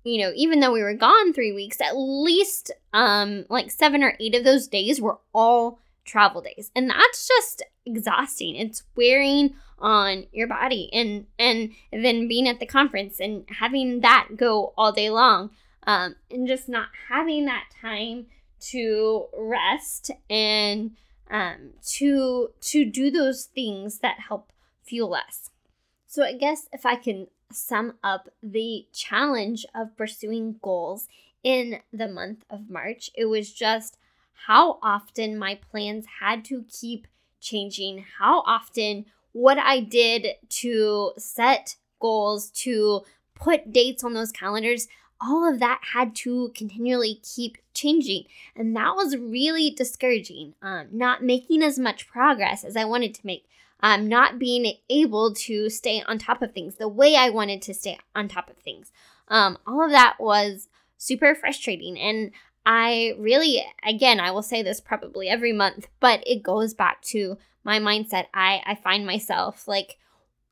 you 0.02 0.18
know, 0.18 0.33
even 0.35 0.61
though 0.61 0.72
we 0.72 0.83
were 0.83 0.94
gone 0.94 1.35
3 1.35 1.52
weeks, 1.52 1.80
at 1.80 1.96
least 1.96 2.70
um 2.92 3.44
like 3.48 3.70
7 3.70 4.02
or 4.02 4.14
8 4.20 4.35
of 4.37 4.44
those 4.44 4.66
days 4.66 5.00
were 5.00 5.18
all 5.33 5.78
travel 6.04 6.42
days. 6.42 6.70
And 6.74 6.90
that's 6.90 7.28
just 7.28 7.64
exhausting. 7.86 8.56
It's 8.56 8.82
wearing 8.96 9.54
on 9.80 10.26
your 10.32 10.46
body 10.46 10.90
and 10.92 11.26
and 11.38 11.72
then 11.90 12.28
being 12.28 12.46
at 12.46 12.60
the 12.60 12.66
conference 12.66 13.18
and 13.18 13.44
having 13.48 14.00
that 14.00 14.28
go 14.36 14.74
all 14.76 14.92
day 14.92 15.10
long 15.10 15.50
um, 15.86 16.16
and 16.30 16.46
just 16.46 16.68
not 16.68 16.88
having 17.08 17.46
that 17.46 17.64
time 17.80 18.26
to 18.60 19.24
rest 19.36 20.10
and 20.28 20.92
um, 21.30 21.70
to 21.82 22.50
to 22.60 22.84
do 22.84 23.10
those 23.10 23.46
things 23.46 24.00
that 24.00 24.18
help 24.28 24.52
fuel 24.84 25.14
us 25.14 25.50
so 26.06 26.22
i 26.22 26.34
guess 26.34 26.68
if 26.72 26.84
i 26.84 26.94
can 26.94 27.26
sum 27.52 27.94
up 28.04 28.28
the 28.42 28.86
challenge 28.92 29.64
of 29.74 29.96
pursuing 29.96 30.56
goals 30.62 31.08
in 31.42 31.78
the 31.92 32.08
month 32.08 32.44
of 32.50 32.68
march 32.68 33.10
it 33.14 33.26
was 33.26 33.52
just 33.52 33.96
how 34.46 34.79
often 34.83 35.38
my 35.38 35.59
plans 35.70 36.07
had 36.20 36.44
to 36.46 36.64
keep 36.68 37.07
changing 37.40 38.05
how 38.18 38.42
often 38.46 39.07
what 39.33 39.59
I 39.59 39.81
did 39.81 40.26
to 40.48 41.12
set 41.16 41.76
goals, 42.00 42.50
to 42.50 43.03
put 43.35 43.72
dates 43.72 44.05
on 44.05 44.14
those 44.14 44.33
calendars, 44.33 44.88
all 45.20 45.50
of 45.50 45.61
that 45.61 45.81
had 45.92 46.14
to 46.16 46.50
continually 46.55 47.20
keep 47.22 47.59
changing. 47.74 48.24
And 48.57 48.74
that 48.76 48.94
was 48.96 49.16
really 49.16 49.70
discouraging. 49.70 50.55
Um, 50.62 50.88
not 50.92 51.22
making 51.22 51.62
as 51.62 51.79
much 51.79 52.09
progress 52.09 52.64
as 52.64 52.76
I 52.76 52.85
wanted 52.85 53.14
to 53.14 53.26
make. 53.26 53.46
Um, 53.83 54.09
not 54.09 54.38
being 54.38 54.74
able 54.90 55.33
to 55.33 55.70
stay 55.70 56.03
on 56.03 56.18
top 56.18 56.42
of 56.42 56.53
things 56.53 56.74
the 56.74 56.88
way 56.88 57.16
I 57.16 57.31
wanted 57.31 57.62
to 57.62 57.72
stay 57.72 57.98
on 58.14 58.29
top 58.29 58.50
of 58.50 58.59
things. 58.59 58.92
Um, 59.29 59.57
all 59.66 59.83
of 59.83 59.90
that 59.90 60.16
was 60.18 60.68
super 60.98 61.35
frustrating. 61.35 61.98
And 61.98 62.33
I 62.66 63.14
really, 63.18 63.64
again, 63.85 64.20
I 64.20 64.31
will 64.31 64.42
say 64.42 64.62
this 64.62 64.81
probably 64.81 65.29
every 65.29 65.53
month, 65.53 65.88
but 65.99 66.23
it 66.27 66.42
goes 66.42 66.75
back 66.75 67.03
to 67.03 67.38
my 67.64 67.79
mindset. 67.79 68.27
I, 68.35 68.62
I 68.66 68.75
find 68.75 69.07
myself 69.07 69.66
like 69.66 69.99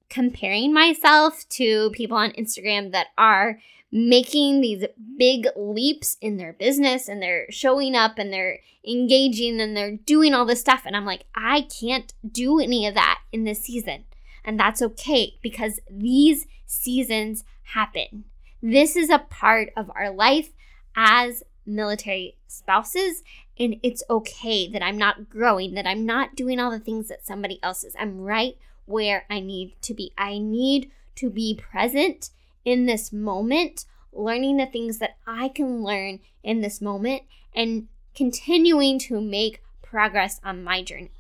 comparing 0.09 0.73
myself 0.73 1.47
to 1.51 1.91
people 1.91 2.17
on 2.17 2.33
Instagram 2.33 2.93
that 2.93 3.09
are 3.19 3.61
making 3.91 4.61
these 4.61 4.85
big 5.17 5.47
leaps 5.57 6.17
in 6.21 6.37
their 6.37 6.53
business 6.53 7.09
and 7.09 7.23
they're 7.23 7.51
showing 7.51 7.95
up 7.95 8.19
and 8.19 8.33
they're 8.33 8.59
engaging 8.87 9.61
and 9.61 9.77
they're 9.77 9.97
doing 9.97 10.35
all 10.35 10.45
this 10.45 10.61
stuff. 10.61 10.83
And 10.85 10.97
I'm 10.97 11.07
like, 11.07 11.25
I 11.35 11.63
can't 11.63 12.13
do 12.31 12.59
any 12.61 12.87
of 12.87 12.95
that 12.95 13.21
in 13.33 13.45
this 13.45 13.61
season. 13.61 14.05
And 14.45 14.59
that's 14.59 14.83
okay 14.83 15.35
because 15.43 15.81
these 15.91 16.47
seasons 16.67 17.45
happen. 17.63 18.25
This 18.63 18.97
is 18.97 19.11
a 19.11 19.19
part 19.19 19.71
of 19.77 19.91
our 19.95 20.11
life 20.11 20.53
as 20.97 21.43
military 21.69 22.37
spouses. 22.47 23.23
And 23.59 23.77
it's 23.83 24.03
okay 24.09 24.69
that 24.69 24.83
I'm 24.83 24.99
not 24.99 25.29
growing, 25.29 25.75
that 25.75 25.87
I'm 25.87 26.07
not 26.07 26.35
doing 26.35 26.59
all 26.59 26.71
the 26.71 26.81
things 26.81 27.09
that 27.09 27.27
somebody 27.27 27.61
else 27.63 27.85
is. 27.85 27.95
I'm 27.99 28.21
right 28.21 28.57
where 28.87 29.25
I 29.29 29.41
need 29.41 29.81
to 29.83 29.95
be. 29.95 30.13
I 30.17 30.39
need 30.39 30.91
to 31.17 31.31
be 31.31 31.61
present 31.61 32.31
in 32.65 32.87
this 32.87 33.13
moment, 33.13 33.85
learning 34.13 34.57
the 34.57 34.67
things 34.67 34.99
that 34.99 35.17
I 35.27 35.49
can 35.49 35.83
learn 35.83 36.21
in 36.43 36.61
this 36.61 36.81
moment, 36.81 37.23
and 37.55 37.89
continuing 38.15 38.99
to 39.01 39.21
make 39.21 39.63
progress 39.83 40.41
on 40.43 40.65
my 40.65 40.83
journey. 40.83 41.11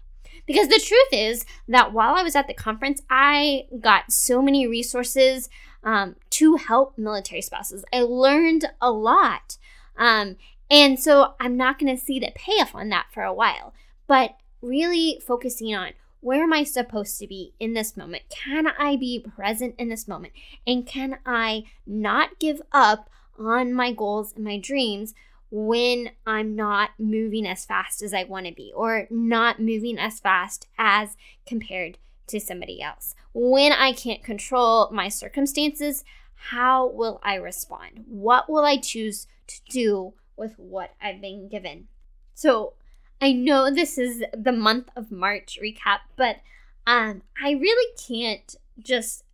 Because 0.47 0.69
the 0.69 0.83
truth 0.85 1.09
is 1.13 1.45
that 1.67 1.93
while 1.93 2.15
I 2.15 2.23
was 2.23 2.35
at 2.35 2.47
the 2.47 2.55
conference, 2.55 3.03
I 3.11 3.67
got 3.81 4.13
so 4.13 4.41
many 4.41 4.67
resources 4.67 5.49
um, 5.85 6.17
to 6.31 6.57
help 6.57 6.97
military 6.97 7.43
spouses. 7.43 7.85
I 7.93 8.01
learned 8.03 8.67
a 8.81 8.91
lot. 8.91 9.59
Um, 9.99 10.37
and 10.71 10.99
so 10.99 11.35
I'm 11.41 11.57
not 11.57 11.79
going 11.79 11.95
to 11.95 12.03
see 12.03 12.19
the 12.19 12.33
payoff 12.35 12.75
on 12.75 12.89
that 12.91 13.07
for 13.13 13.23
a 13.23 13.35
while, 13.35 13.75
but 14.07 14.37
really 14.63 15.21
focusing 15.27 15.75
on 15.75 15.93
where 16.21 16.43
am 16.43 16.53
I 16.53 16.65
supposed 16.65 17.19
to 17.21 17.27
be 17.27 17.55
in 17.61 17.75
this 17.75 17.97
moment? 17.97 18.25
Can 18.29 18.67
I 18.67 18.97
be 18.97 19.21
present 19.21 19.75
in 19.79 19.89
this 19.89 20.09
moment? 20.09 20.33
And 20.67 20.87
can 20.87 21.19
I 21.25 21.65
not 21.87 22.39
give 22.39 22.61
up 22.73 23.09
on 23.39 23.73
my 23.73 23.93
goals 23.93 24.33
and 24.35 24.45
my 24.45 24.59
dreams 24.59 25.15
when 25.51 26.11
I'm 26.27 26.57
not 26.57 26.91
moving 26.99 27.47
as 27.47 27.65
fast 27.65 28.03
as 28.03 28.13
I 28.13 28.25
want 28.25 28.47
to 28.47 28.53
be 28.53 28.73
or 28.75 29.07
not 29.11 29.61
moving 29.61 29.99
as 29.99 30.21
fast 30.21 30.67
as 30.77 31.17
compared 31.47 31.99
to 32.27 32.41
somebody 32.41 32.83
else? 32.83 33.15
When 33.33 33.73
I 33.73 33.93
can't 33.93 34.25
control 34.25 34.91
my 34.91 35.09
circumstances, 35.09 36.03
how 36.35 36.89
will 36.89 37.21
I 37.23 37.37
respond? 37.37 38.05
What 38.09 38.51
will 38.51 38.65
I 38.65 38.77
choose 38.77 39.29
to 39.49 39.61
do 39.69 40.15
with 40.37 40.55
what 40.59 40.95
I've 41.01 41.21
been 41.21 41.49
given? 41.49 41.89
So, 42.35 42.75
I 43.21 43.33
know 43.33 43.69
this 43.69 43.99
is 43.99 44.23
the 44.33 44.53
month 44.53 44.91
of 44.95 45.11
March 45.11 45.59
recap, 45.61 46.01
but 46.17 46.37
um, 46.87 47.23
I 47.43 47.51
really 47.51 47.95
can't 48.07 48.55
just 48.79 49.25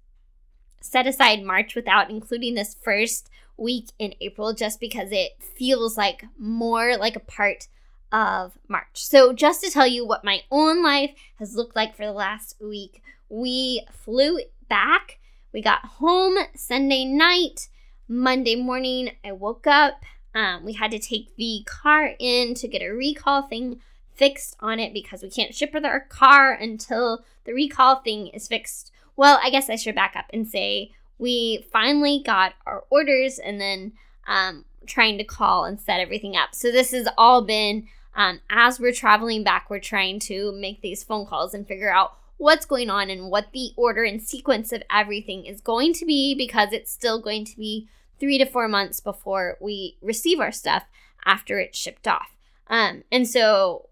set 0.80 1.06
aside 1.06 1.42
March 1.42 1.74
without 1.74 2.10
including 2.10 2.54
this 2.54 2.74
first 2.82 3.28
week 3.56 3.90
in 3.98 4.14
April 4.20 4.52
just 4.54 4.80
because 4.80 5.10
it 5.12 5.32
feels 5.40 5.96
like 5.96 6.24
more 6.38 6.96
like 6.96 7.16
a 7.16 7.20
part 7.20 7.68
of 8.10 8.58
March. 8.68 9.04
So, 9.04 9.32
just 9.32 9.62
to 9.62 9.70
tell 9.70 9.86
you 9.86 10.06
what 10.06 10.24
my 10.24 10.42
own 10.50 10.82
life 10.82 11.10
has 11.38 11.54
looked 11.54 11.76
like 11.76 11.96
for 11.96 12.04
the 12.04 12.12
last 12.12 12.56
week, 12.60 13.02
we 13.28 13.84
flew 13.90 14.38
back. 14.68 15.18
We 15.52 15.62
got 15.62 15.84
home 15.84 16.36
Sunday 16.54 17.04
night. 17.04 17.68
Monday 18.08 18.56
morning, 18.56 19.12
I 19.24 19.32
woke 19.32 19.66
up, 19.66 20.02
um, 20.34 20.64
we 20.64 20.74
had 20.74 20.90
to 20.90 20.98
take 20.98 21.36
the 21.36 21.62
car 21.64 22.14
in 22.18 22.54
to 22.54 22.68
get 22.68 22.82
a 22.82 22.90
recall 22.90 23.42
thing 23.42 23.80
fixed 24.14 24.56
on 24.60 24.78
it 24.78 24.92
because 24.92 25.22
we 25.22 25.30
can't 25.30 25.54
ship 25.54 25.72
with 25.72 25.84
our 25.84 26.00
car 26.00 26.52
until 26.52 27.24
the 27.44 27.52
recall 27.52 27.96
thing 27.96 28.28
is 28.28 28.48
fixed. 28.48 28.92
Well, 29.16 29.38
I 29.42 29.50
guess 29.50 29.70
I 29.70 29.76
should 29.76 29.94
back 29.94 30.14
up 30.16 30.26
and 30.32 30.46
say 30.46 30.92
we 31.18 31.66
finally 31.72 32.22
got 32.24 32.54
our 32.66 32.84
orders 32.90 33.38
and 33.38 33.60
then 33.60 33.92
um, 34.26 34.64
trying 34.86 35.18
to 35.18 35.24
call 35.24 35.64
and 35.64 35.80
set 35.80 36.00
everything 36.00 36.36
up. 36.36 36.54
So 36.54 36.70
this 36.70 36.92
has 36.92 37.08
all 37.16 37.42
been 37.42 37.88
um, 38.16 38.40
as 38.48 38.78
we're 38.78 38.92
traveling 38.92 39.42
back, 39.42 39.68
we're 39.68 39.80
trying 39.80 40.20
to 40.20 40.52
make 40.52 40.80
these 40.80 41.02
phone 41.02 41.26
calls 41.26 41.54
and 41.54 41.66
figure 41.66 41.92
out 41.92 42.16
what's 42.36 42.66
going 42.66 42.90
on 42.90 43.10
and 43.10 43.30
what 43.30 43.52
the 43.52 43.70
order 43.76 44.04
and 44.04 44.22
sequence 44.22 44.72
of 44.72 44.82
everything 44.90 45.44
is 45.44 45.60
going 45.60 45.92
to 45.94 46.04
be 46.04 46.34
because 46.34 46.72
it's 46.72 46.90
still 46.90 47.20
going 47.20 47.44
to 47.44 47.56
be 47.56 47.88
three 48.18 48.38
to 48.38 48.46
four 48.46 48.68
months 48.68 49.00
before 49.00 49.56
we 49.60 49.96
receive 50.00 50.40
our 50.40 50.52
stuff 50.52 50.84
after 51.24 51.58
it's 51.58 51.78
shipped 51.78 52.06
off. 52.08 52.36
Um, 52.68 53.04
and 53.12 53.28
so 53.28 53.88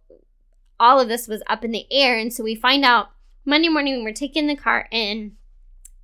all 0.78 1.00
of 1.00 1.08
this 1.08 1.28
was 1.28 1.42
up 1.46 1.64
in 1.64 1.70
the 1.70 1.86
air. 1.90 2.18
And 2.18 2.32
so 2.32 2.42
we 2.42 2.54
find 2.54 2.84
out 2.84 3.10
Monday 3.44 3.68
morning 3.68 4.02
we're 4.02 4.12
taking 4.12 4.46
the 4.46 4.56
car 4.56 4.88
in, 4.90 5.36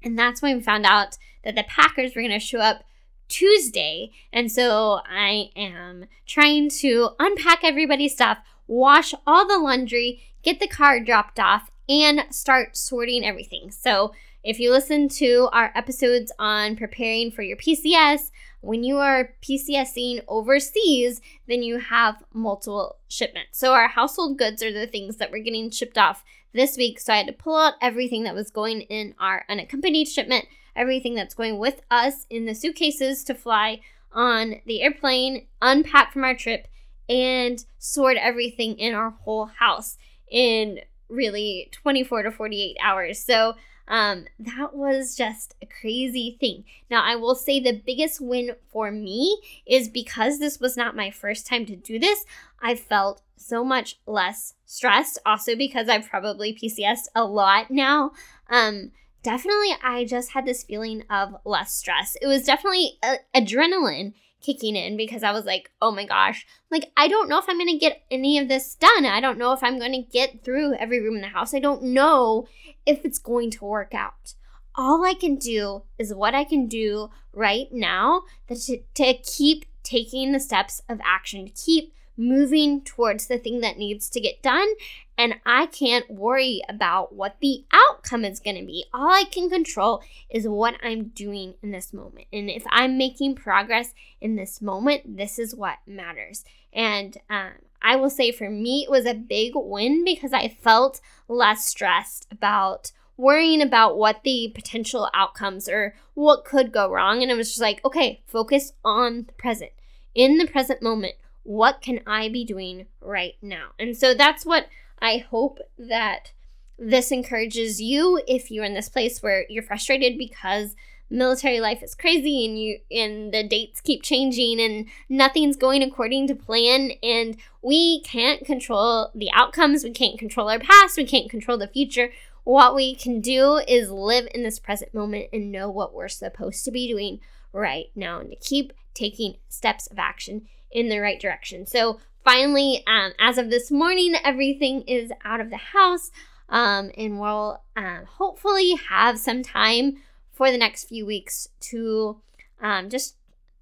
and 0.02 0.18
that's 0.18 0.42
when 0.42 0.56
we 0.56 0.62
found 0.62 0.86
out 0.86 1.18
that 1.44 1.54
the 1.54 1.64
Packers 1.64 2.14
were 2.14 2.22
going 2.22 2.30
to 2.32 2.38
show 2.38 2.60
up 2.60 2.84
Tuesday. 3.28 4.10
And 4.32 4.50
so 4.50 5.00
I 5.08 5.50
am 5.56 6.06
trying 6.26 6.70
to 6.80 7.10
unpack 7.18 7.62
everybody's 7.62 8.14
stuff, 8.14 8.38
wash 8.66 9.14
all 9.26 9.46
the 9.46 9.58
laundry, 9.58 10.22
get 10.42 10.60
the 10.60 10.68
car 10.68 11.00
dropped 11.00 11.38
off, 11.38 11.70
and 11.88 12.24
start 12.30 12.76
sorting 12.76 13.24
everything. 13.24 13.70
So 13.70 14.12
if 14.44 14.60
you 14.60 14.70
listen 14.70 15.08
to 15.10 15.48
our 15.52 15.72
episodes 15.74 16.32
on 16.38 16.76
preparing 16.76 17.30
for 17.30 17.42
your 17.42 17.56
PCS, 17.56 18.30
when 18.60 18.84
you 18.84 18.98
are 18.98 19.34
PCSing 19.42 20.22
overseas, 20.28 21.20
then 21.46 21.62
you 21.62 21.78
have 21.78 22.22
multiple 22.32 22.96
shipments. 23.08 23.58
So 23.58 23.72
our 23.72 23.88
household 23.88 24.38
goods 24.38 24.62
are 24.62 24.72
the 24.72 24.86
things 24.86 25.16
that 25.16 25.30
we're 25.30 25.42
getting 25.42 25.70
shipped 25.70 25.98
off 25.98 26.24
this 26.52 26.76
week. 26.76 27.00
So 27.00 27.12
I 27.12 27.18
had 27.18 27.26
to 27.26 27.32
pull 27.32 27.56
out 27.56 27.74
everything 27.80 28.24
that 28.24 28.34
was 28.34 28.50
going 28.50 28.82
in 28.82 29.14
our 29.18 29.44
unaccompanied 29.48 30.08
shipment, 30.08 30.46
everything 30.74 31.14
that's 31.14 31.34
going 31.34 31.58
with 31.58 31.82
us 31.90 32.26
in 32.30 32.46
the 32.46 32.54
suitcases 32.54 33.24
to 33.24 33.34
fly 33.34 33.80
on 34.12 34.56
the 34.66 34.82
airplane, 34.82 35.46
unpack 35.60 36.12
from 36.12 36.24
our 36.24 36.34
trip, 36.34 36.68
and 37.08 37.64
sort 37.78 38.16
everything 38.16 38.78
in 38.78 38.94
our 38.94 39.10
whole 39.10 39.46
house 39.46 39.96
in 40.30 40.80
really 41.08 41.68
24 41.72 42.24
to 42.24 42.30
48 42.30 42.76
hours. 42.82 43.18
So 43.18 43.54
um, 43.88 44.26
that 44.38 44.74
was 44.74 45.16
just 45.16 45.54
a 45.62 45.66
crazy 45.66 46.36
thing. 46.38 46.64
Now, 46.90 47.02
I 47.02 47.16
will 47.16 47.34
say 47.34 47.58
the 47.58 47.82
biggest 47.84 48.20
win 48.20 48.52
for 48.70 48.90
me 48.90 49.40
is 49.66 49.88
because 49.88 50.38
this 50.38 50.60
was 50.60 50.76
not 50.76 50.94
my 50.94 51.10
first 51.10 51.46
time 51.46 51.64
to 51.66 51.76
do 51.76 51.98
this, 51.98 52.24
I 52.60 52.74
felt 52.74 53.22
so 53.36 53.64
much 53.64 53.98
less 54.06 54.54
stressed. 54.66 55.18
Also, 55.24 55.56
because 55.56 55.88
I've 55.88 56.08
probably 56.08 56.54
PCSed 56.54 57.06
a 57.14 57.24
lot 57.24 57.70
now. 57.70 58.12
Um, 58.50 58.92
definitely, 59.22 59.74
I 59.82 60.04
just 60.04 60.32
had 60.32 60.44
this 60.44 60.64
feeling 60.64 61.04
of 61.08 61.36
less 61.44 61.72
stress. 61.74 62.16
It 62.20 62.26
was 62.26 62.44
definitely 62.44 62.98
a- 63.02 63.18
adrenaline 63.34 64.12
kicking 64.40 64.76
in 64.76 64.96
because 64.96 65.22
I 65.22 65.32
was 65.32 65.44
like, 65.44 65.70
oh 65.82 65.90
my 65.90 66.04
gosh, 66.04 66.46
like 66.70 66.90
I 66.96 67.08
don't 67.08 67.28
know 67.28 67.38
if 67.38 67.46
I'm 67.48 67.58
to 67.58 67.78
get 67.78 68.02
any 68.10 68.38
of 68.38 68.48
this 68.48 68.74
done. 68.74 69.04
I 69.04 69.20
don't 69.20 69.38
know 69.38 69.52
if 69.52 69.62
I'm 69.62 69.78
to 69.92 70.02
get 70.10 70.44
through 70.44 70.74
every 70.74 71.00
room 71.00 71.16
in 71.16 71.22
the 71.22 71.28
house. 71.28 71.54
I 71.54 71.60
don't 71.60 71.82
know 71.82 72.46
if 72.86 73.04
it's 73.04 73.18
going 73.18 73.50
to 73.52 73.64
work 73.64 73.94
out. 73.94 74.34
All 74.74 75.04
I 75.04 75.14
can 75.14 75.36
do 75.36 75.82
is 75.98 76.14
what 76.14 76.34
I 76.34 76.44
can 76.44 76.66
do 76.66 77.10
right 77.32 77.66
now 77.72 78.22
to, 78.48 78.78
to 78.94 79.14
keep 79.14 79.64
taking 79.82 80.32
the 80.32 80.40
steps 80.40 80.82
of 80.88 81.00
action, 81.02 81.46
to 81.46 81.50
keep 81.52 81.92
moving 82.18 82.82
towards 82.82 83.26
the 83.26 83.38
thing 83.38 83.60
that 83.60 83.78
needs 83.78 84.10
to 84.10 84.20
get 84.20 84.42
done. 84.42 84.68
And 85.16 85.36
I 85.44 85.66
can't 85.66 86.10
worry 86.10 86.62
about 86.68 87.14
what 87.14 87.36
the 87.40 87.64
outcome 87.72 88.24
is 88.24 88.38
going 88.40 88.56
to 88.56 88.64
be. 88.64 88.84
All 88.94 89.10
I 89.10 89.24
can 89.24 89.50
control 89.50 90.02
is 90.30 90.46
what 90.46 90.76
I'm 90.82 91.08
doing 91.08 91.54
in 91.62 91.72
this 91.72 91.92
moment. 91.92 92.26
And 92.32 92.48
if 92.48 92.64
I'm 92.70 92.96
making 92.96 93.34
progress 93.34 93.94
in 94.20 94.36
this 94.36 94.62
moment, 94.62 95.16
this 95.16 95.38
is 95.38 95.54
what 95.54 95.78
matters. 95.86 96.44
And 96.72 97.16
um, 97.28 97.52
I 97.82 97.96
will 97.96 98.10
say 98.10 98.30
for 98.30 98.50
me, 98.50 98.84
it 98.84 98.90
was 98.90 99.06
a 99.06 99.14
big 99.14 99.52
win 99.54 100.04
because 100.04 100.32
I 100.32 100.48
felt 100.48 101.00
less 101.26 101.66
stressed 101.66 102.28
about 102.30 102.92
worrying 103.16 103.60
about 103.60 103.98
what 103.98 104.22
the 104.22 104.52
potential 104.54 105.10
outcomes 105.12 105.68
or 105.68 105.94
what 106.14 106.44
could 106.44 106.72
go 106.72 106.88
wrong. 106.88 107.22
And 107.22 107.30
I 107.30 107.34
was 107.34 107.48
just 107.48 107.60
like, 107.60 107.84
okay, 107.84 108.22
focus 108.26 108.72
on 108.84 109.24
the 109.26 109.32
present. 109.32 109.72
In 110.14 110.38
the 110.38 110.46
present 110.46 110.82
moment, 110.82 111.14
what 111.48 111.80
can 111.80 112.00
I 112.06 112.28
be 112.28 112.44
doing 112.44 112.84
right 113.00 113.32
now? 113.40 113.68
And 113.78 113.96
so 113.96 114.12
that's 114.12 114.44
what 114.44 114.66
I 115.00 115.16
hope 115.16 115.60
that 115.78 116.32
this 116.78 117.10
encourages 117.10 117.80
you 117.80 118.20
if 118.28 118.50
you're 118.50 118.66
in 118.66 118.74
this 118.74 118.90
place 118.90 119.22
where 119.22 119.46
you're 119.48 119.62
frustrated 119.62 120.18
because 120.18 120.76
military 121.08 121.58
life 121.58 121.82
is 121.82 121.94
crazy 121.94 122.44
and 122.44 122.60
you 122.60 122.78
and 122.90 123.32
the 123.32 123.42
dates 123.42 123.80
keep 123.80 124.02
changing 124.02 124.60
and 124.60 124.88
nothing's 125.08 125.56
going 125.56 125.82
according 125.82 126.26
to 126.26 126.34
plan 126.34 126.90
and 127.02 127.38
we 127.62 128.02
can't 128.02 128.44
control 128.44 129.10
the 129.14 129.30
outcomes 129.32 129.84
we 129.84 129.90
can't 129.90 130.18
control 130.18 130.50
our 130.50 130.58
past 130.58 130.98
we 130.98 131.04
can't 131.06 131.30
control 131.30 131.56
the 131.56 131.66
future 131.66 132.10
what 132.44 132.74
we 132.74 132.94
can 132.94 133.22
do 133.22 133.56
is 133.66 133.90
live 133.90 134.28
in 134.34 134.42
this 134.42 134.58
present 134.58 134.92
moment 134.92 135.28
and 135.32 135.50
know 135.50 135.70
what 135.70 135.94
we're 135.94 136.08
supposed 136.08 136.62
to 136.62 136.70
be 136.70 136.86
doing 136.86 137.18
right 137.58 137.86
now 137.94 138.20
and 138.20 138.30
to 138.30 138.36
keep 138.36 138.72
taking 138.94 139.36
steps 139.48 139.86
of 139.88 139.98
action 139.98 140.48
in 140.70 140.88
the 140.88 140.98
right 140.98 141.20
direction. 141.20 141.66
So 141.66 142.00
finally, 142.24 142.82
um, 142.86 143.12
as 143.18 143.38
of 143.38 143.50
this 143.50 143.70
morning, 143.70 144.14
everything 144.24 144.82
is 144.82 145.10
out 145.24 145.40
of 145.40 145.50
the 145.50 145.56
house. 145.56 146.10
Um, 146.48 146.90
and 146.96 147.20
we'll 147.20 147.60
um, 147.76 148.04
hopefully 148.06 148.74
have 148.88 149.18
some 149.18 149.42
time 149.42 149.98
for 150.32 150.50
the 150.50 150.56
next 150.56 150.84
few 150.84 151.04
weeks 151.04 151.48
to 151.60 152.20
um, 152.62 152.88
just 152.88 153.16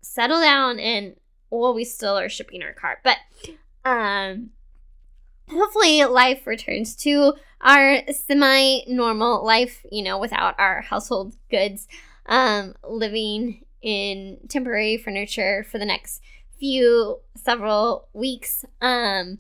settle 0.07 0.41
down 0.41 0.79
and 0.79 1.17
well 1.51 1.75
we 1.75 1.85
still 1.85 2.19
are 2.19 2.29
shipping 2.29 2.63
our 2.63 2.73
car 2.73 2.99
but 3.03 3.19
um 3.85 4.51
hopefully 5.51 6.05
life 6.05 6.47
returns 6.47 6.95
to 6.95 7.35
our 7.61 8.01
semi 8.13 8.81
normal 8.89 9.45
life 9.45 9.85
you 9.91 10.03
know 10.03 10.19
without 10.19 10.55
our 10.59 10.81
household 10.83 11.35
goods 11.51 11.89
um 12.27 12.75
living 12.89 13.65
in 13.83 14.39
temporary 14.49 14.97
furniture 14.97 15.65
for 15.71 15.79
the 15.79 15.87
next 15.87 16.23
few 16.59 17.21
several 17.35 18.09
weeks 18.13 18.65
um 18.81 19.39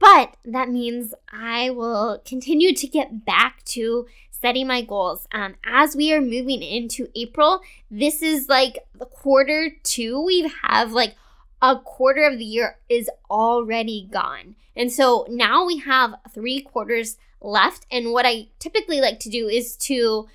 but 0.00 0.36
that 0.44 0.68
means 0.68 1.12
I 1.32 1.70
will 1.70 2.22
continue 2.24 2.72
to 2.74 2.86
get 2.86 3.24
back 3.24 3.64
to 3.66 4.06
setting 4.30 4.66
my 4.66 4.82
goals. 4.82 5.26
Um, 5.32 5.56
as 5.64 5.96
we 5.96 6.12
are 6.12 6.20
moving 6.20 6.62
into 6.62 7.08
April, 7.16 7.60
this 7.90 8.22
is 8.22 8.48
like 8.48 8.78
the 8.96 9.06
quarter 9.06 9.72
two. 9.82 10.20
We 10.22 10.50
have 10.62 10.92
like 10.92 11.16
a 11.60 11.76
quarter 11.76 12.24
of 12.24 12.38
the 12.38 12.44
year 12.44 12.78
is 12.88 13.10
already 13.30 14.08
gone. 14.10 14.54
And 14.76 14.92
so 14.92 15.26
now 15.28 15.66
we 15.66 15.78
have 15.78 16.14
three 16.32 16.60
quarters 16.60 17.16
left. 17.40 17.86
And 17.90 18.12
what 18.12 18.26
I 18.26 18.48
typically 18.60 19.00
like 19.00 19.18
to 19.20 19.30
do 19.30 19.48
is 19.48 19.76
to 19.78 20.28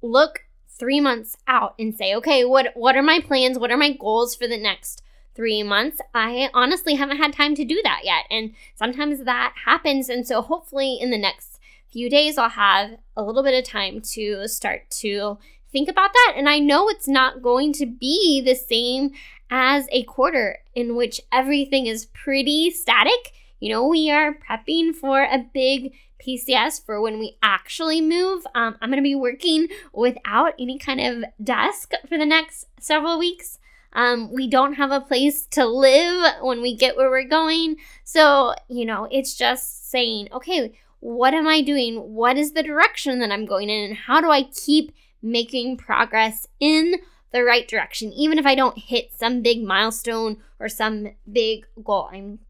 look 0.00 0.44
three 0.80 1.00
months 1.00 1.36
out 1.46 1.74
and 1.78 1.94
say, 1.94 2.14
okay, 2.16 2.44
what 2.44 2.72
what 2.74 2.96
are 2.96 3.02
my 3.02 3.20
plans? 3.20 3.58
What 3.58 3.70
are 3.70 3.76
my 3.76 3.92
goals 3.92 4.34
for 4.34 4.48
the 4.48 4.58
next 4.58 5.02
three 5.36 5.62
months? 5.62 6.00
I 6.14 6.48
honestly 6.52 6.94
haven't 6.94 7.18
had 7.18 7.32
time 7.32 7.54
to 7.56 7.64
do 7.64 7.80
that 7.84 8.00
yet. 8.02 8.24
And 8.30 8.54
sometimes 8.74 9.22
that 9.24 9.54
happens. 9.64 10.08
And 10.08 10.26
so 10.26 10.40
hopefully 10.42 10.98
in 11.00 11.10
the 11.10 11.18
next 11.18 11.60
few 11.92 12.08
days, 12.08 12.38
I'll 12.38 12.48
have 12.48 12.98
a 13.16 13.22
little 13.22 13.42
bit 13.42 13.58
of 13.58 13.70
time 13.70 14.00
to 14.14 14.48
start 14.48 14.90
to 15.02 15.38
think 15.70 15.88
about 15.88 16.12
that. 16.12 16.34
And 16.36 16.48
I 16.48 16.58
know 16.58 16.88
it's 16.88 17.08
not 17.08 17.42
going 17.42 17.72
to 17.74 17.86
be 17.86 18.40
the 18.40 18.54
same 18.54 19.10
as 19.50 19.86
a 19.92 20.04
quarter 20.04 20.58
in 20.74 20.96
which 20.96 21.20
everything 21.30 21.86
is 21.86 22.06
pretty 22.06 22.70
static. 22.70 23.32
You 23.58 23.70
know, 23.70 23.86
we 23.86 24.10
are 24.10 24.34
prepping 24.34 24.94
for 24.94 25.22
a 25.22 25.44
big 25.52 25.92
PCS 26.24 26.84
for 26.84 27.00
when 27.00 27.18
we 27.18 27.36
actually 27.42 28.00
move. 28.00 28.46
Um, 28.54 28.76
I'm 28.80 28.90
going 28.90 28.98
to 28.98 29.02
be 29.02 29.14
working 29.14 29.68
without 29.92 30.54
any 30.58 30.78
kind 30.78 31.00
of 31.00 31.24
desk 31.42 31.92
for 32.08 32.18
the 32.18 32.26
next 32.26 32.66
several 32.78 33.18
weeks. 33.18 33.58
Um, 33.92 34.32
we 34.32 34.48
don't 34.48 34.74
have 34.74 34.92
a 34.92 35.00
place 35.00 35.46
to 35.46 35.66
live 35.66 36.34
when 36.42 36.62
we 36.62 36.76
get 36.76 36.96
where 36.96 37.10
we're 37.10 37.28
going. 37.28 37.76
So, 38.04 38.54
you 38.68 38.84
know, 38.84 39.08
it's 39.10 39.34
just 39.34 39.90
saying, 39.90 40.28
okay, 40.32 40.72
what 41.00 41.34
am 41.34 41.46
I 41.46 41.60
doing? 41.62 41.96
What 41.96 42.36
is 42.36 42.52
the 42.52 42.62
direction 42.62 43.18
that 43.20 43.32
I'm 43.32 43.46
going 43.46 43.68
in? 43.68 43.90
And 43.90 43.96
how 43.96 44.20
do 44.20 44.30
I 44.30 44.44
keep 44.44 44.92
making 45.22 45.78
progress 45.78 46.46
in 46.60 46.96
the 47.32 47.42
right 47.42 47.66
direction? 47.66 48.12
Even 48.12 48.38
if 48.38 48.46
I 48.46 48.54
don't 48.54 48.78
hit 48.78 49.12
some 49.18 49.42
big 49.42 49.62
milestone 49.62 50.36
or 50.58 50.68
some 50.68 51.08
big 51.30 51.66
goal, 51.82 52.08
I'm 52.12 52.40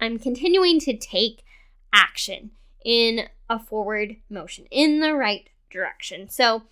I'm 0.00 0.18
continuing 0.18 0.80
to 0.80 0.96
take 0.96 1.44
action 1.92 2.50
in 2.84 3.28
a 3.48 3.58
forward 3.58 4.16
motion 4.30 4.66
in 4.70 5.00
the 5.00 5.14
right 5.14 5.48
direction. 5.70 6.28
So 6.28 6.62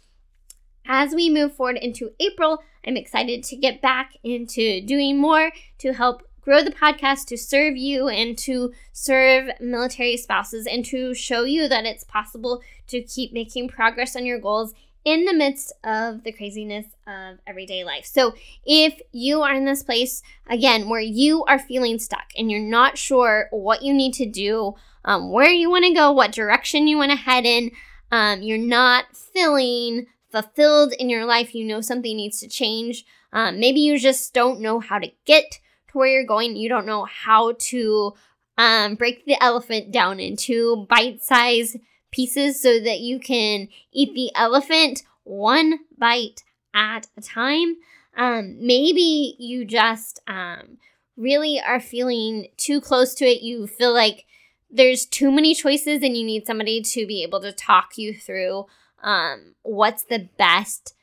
as 0.86 1.14
we 1.14 1.30
move 1.30 1.54
forward 1.54 1.76
into 1.76 2.12
April, 2.20 2.62
I'm 2.86 2.96
excited 2.96 3.44
to 3.44 3.56
get 3.56 3.82
back 3.82 4.16
into 4.24 4.80
doing 4.80 5.18
more 5.20 5.52
to 5.78 5.92
help 5.92 6.22
grow 6.40 6.64
the 6.64 6.70
podcast 6.70 7.26
to 7.26 7.36
serve 7.36 7.76
you 7.76 8.08
and 8.08 8.36
to 8.38 8.72
serve 8.92 9.50
military 9.60 10.16
spouses 10.16 10.66
and 10.66 10.84
to 10.86 11.14
show 11.14 11.44
you 11.44 11.68
that 11.68 11.84
it's 11.84 12.04
possible 12.04 12.62
to 12.86 13.02
keep 13.02 13.32
making 13.32 13.68
progress 13.68 14.16
on 14.16 14.24
your 14.24 14.38
goals 14.38 14.74
in 15.04 15.24
the 15.24 15.34
midst 15.34 15.72
of 15.84 16.24
the 16.24 16.32
craziness 16.32 16.86
of 17.06 17.38
everyday 17.46 17.84
life. 17.84 18.04
So, 18.04 18.34
if 18.66 19.00
you 19.12 19.42
are 19.42 19.54
in 19.54 19.64
this 19.64 19.82
place 19.82 20.22
again 20.48 20.88
where 20.88 21.00
you 21.00 21.44
are 21.44 21.58
feeling 21.58 21.98
stuck 21.98 22.32
and 22.36 22.50
you're 22.50 22.60
not 22.60 22.98
sure 22.98 23.48
what 23.50 23.82
you 23.82 23.94
need 23.94 24.12
to 24.14 24.26
do, 24.26 24.74
um, 25.04 25.30
where 25.30 25.50
you 25.50 25.70
want 25.70 25.84
to 25.84 25.94
go, 25.94 26.12
what 26.12 26.32
direction 26.32 26.88
you 26.88 26.96
want 26.96 27.10
to 27.10 27.16
head 27.16 27.44
in, 27.44 27.70
um, 28.10 28.42
you're 28.42 28.58
not 28.58 29.16
feeling 29.16 30.06
fulfilled 30.30 30.92
in 30.98 31.08
your 31.08 31.24
life, 31.24 31.54
you 31.54 31.64
know 31.64 31.80
something 31.80 32.16
needs 32.16 32.40
to 32.40 32.48
change. 32.48 33.04
Um, 33.32 33.60
maybe 33.60 33.80
you 33.80 33.98
just 33.98 34.34
don't 34.34 34.60
know 34.60 34.80
how 34.80 34.98
to 34.98 35.10
get 35.24 35.60
to 35.88 35.98
where 35.98 36.08
you're 36.08 36.26
going. 36.26 36.56
You 36.56 36.68
don't 36.68 36.86
know 36.86 37.04
how 37.04 37.52
to 37.58 38.14
um, 38.58 38.94
break 38.94 39.24
the 39.24 39.42
elephant 39.42 39.92
down 39.92 40.20
into 40.20 40.86
bite 40.88 41.22
sized 41.22 41.76
pieces 42.10 42.60
so 42.60 42.80
that 42.80 43.00
you 43.00 43.18
can 43.18 43.68
eat 43.92 44.14
the 44.14 44.30
elephant 44.34 45.02
one 45.24 45.80
bite 45.96 46.42
at 46.74 47.06
a 47.16 47.20
time. 47.20 47.76
Um, 48.16 48.56
maybe 48.60 49.36
you 49.38 49.64
just 49.64 50.20
um, 50.26 50.78
really 51.16 51.60
are 51.60 51.80
feeling 51.80 52.48
too 52.56 52.80
close 52.80 53.14
to 53.14 53.24
it. 53.24 53.42
You 53.42 53.66
feel 53.66 53.94
like 53.94 54.26
there's 54.70 55.04
too 55.06 55.30
many 55.30 55.54
choices 55.54 56.02
and 56.02 56.16
you 56.16 56.24
need 56.24 56.46
somebody 56.46 56.80
to 56.80 57.06
be 57.06 57.22
able 57.22 57.40
to 57.40 57.52
talk 57.52 57.96
you 57.96 58.14
through 58.14 58.66
um, 59.02 59.54
what's 59.62 60.04
the 60.04 60.28
best 60.38 60.94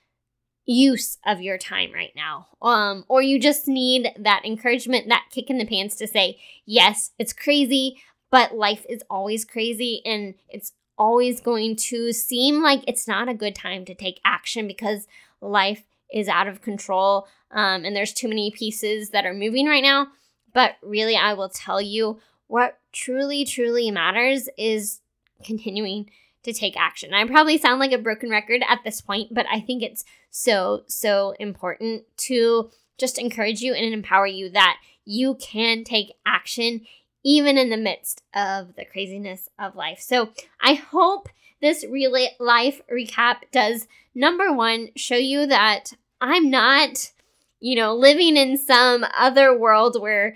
use 0.66 1.18
of 1.26 1.42
your 1.42 1.58
time 1.58 1.94
right 1.94 2.12
now. 2.16 2.48
Um, 2.62 3.06
or 3.08 3.22
you 3.22 3.40
just 3.40 3.68
need 3.68 4.10
that 4.18 4.46
encouragement, 4.46 5.08
that 5.10 5.26
kick 5.32 5.50
in 5.50 5.58
the 5.58 5.66
pants 5.66 5.96
to 5.98 6.08
say, 6.08 6.40
yes, 6.66 7.12
it's 7.18 7.34
crazy, 7.34 8.02
but 8.30 8.56
life 8.56 8.86
is 8.90 9.04
always 9.10 9.46
crazy 9.46 10.02
and 10.06 10.36
it's 10.50 10.74
always 10.98 11.40
going 11.42 11.76
to 11.76 12.12
seem 12.12 12.62
like 12.62 12.84
it's 12.88 13.08
not 13.08 13.30
a 13.30 13.34
good 13.34 13.56
time 13.56 13.86
to 13.86 13.96
take 13.96 14.20
action 14.26 14.68
because 14.68 15.08
life 15.42 15.84
is 16.12 16.28
out 16.28 16.48
of 16.48 16.62
control 16.62 17.28
um, 17.52 17.86
and 17.86 17.96
there's 17.96 18.14
too 18.14 18.28
many 18.28 18.52
pieces 18.52 19.12
that 19.12 19.26
are 19.26 19.34
moving 19.34 19.68
right 19.68 19.84
now. 19.84 20.08
But 20.54 20.76
really, 20.82 21.16
I 21.16 21.34
will 21.34 21.50
tell 21.50 21.82
you 21.82 22.20
what 22.48 22.78
truly, 22.98 23.46
truly 23.46 23.92
matters 23.92 24.50
is 24.58 25.02
continuing 25.44 26.10
to 26.44 26.52
take 26.52 26.76
action. 26.76 27.14
I 27.14 27.26
probably 27.26 27.58
sound 27.58 27.80
like 27.80 27.92
a 27.92 27.98
broken 27.98 28.30
record 28.30 28.64
at 28.68 28.80
this 28.84 29.02
point, 29.02 29.34
but 29.34 29.46
I 29.52 29.60
think 29.60 29.84
it's 29.84 30.04
so, 30.32 30.84
so 30.88 31.36
important 31.40 32.04
to 32.18 32.72
just 32.98 33.20
encourage 33.20 33.62
you 33.62 33.74
and 33.74 33.94
empower 33.94 34.26
you 34.26 34.50
that 34.50 34.78
you 35.06 35.36
can 35.36 35.84
take 35.84 36.14
action 36.26 36.82
even 37.24 37.58
in 37.58 37.70
the 37.70 37.78
midst 37.78 38.24
of 38.34 38.76
the 38.76 38.86
craziness 38.86 39.50
of 39.60 39.76
life. 39.76 40.00
So 40.00 40.30
I 40.62 40.74
hope 40.74 41.30
this 41.62 41.86
real 41.90 42.16
life 42.40 42.82
recap 42.92 43.38
does 43.52 43.88
number 44.16 44.52
one 44.52 44.90
show 44.96 45.16
you 45.16 45.46
that 45.48 45.94
I'm 46.20 46.50
not, 46.50 47.12
you 47.60 47.76
know, 47.76 47.96
living 47.96 48.38
in 48.38 48.58
some 48.58 49.06
other 49.16 49.58
world 49.58 50.02
where 50.02 50.36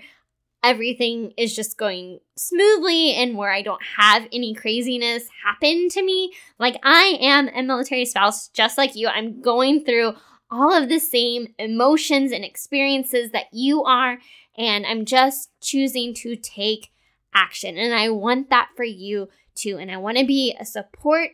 everything 0.62 1.32
is 1.36 1.54
just 1.54 1.76
going 1.76 2.20
smoothly 2.36 3.14
and 3.14 3.36
where 3.36 3.52
I 3.52 3.62
don't 3.62 3.82
have 3.96 4.26
any 4.32 4.54
craziness 4.54 5.24
happen 5.44 5.88
to 5.90 6.02
me. 6.02 6.32
Like, 6.58 6.78
I 6.82 7.18
am 7.20 7.48
a 7.48 7.62
military 7.62 8.04
spouse 8.04 8.48
just 8.48 8.78
like 8.78 8.94
you. 8.94 9.08
I'm 9.08 9.40
going 9.40 9.84
through 9.84 10.14
all 10.50 10.72
of 10.72 10.88
the 10.88 10.98
same 10.98 11.48
emotions 11.58 12.30
and 12.30 12.44
experiences 12.44 13.30
that 13.32 13.46
you 13.52 13.84
are, 13.84 14.18
and 14.56 14.86
I'm 14.86 15.04
just 15.04 15.50
choosing 15.60 16.14
to 16.16 16.36
take 16.36 16.92
action. 17.34 17.78
And 17.78 17.94
I 17.94 18.10
want 18.10 18.50
that 18.50 18.68
for 18.76 18.84
you 18.84 19.30
too. 19.54 19.78
And 19.78 19.90
I 19.90 19.96
want 19.96 20.18
to 20.18 20.26
be 20.26 20.54
a 20.58 20.64
support 20.64 21.30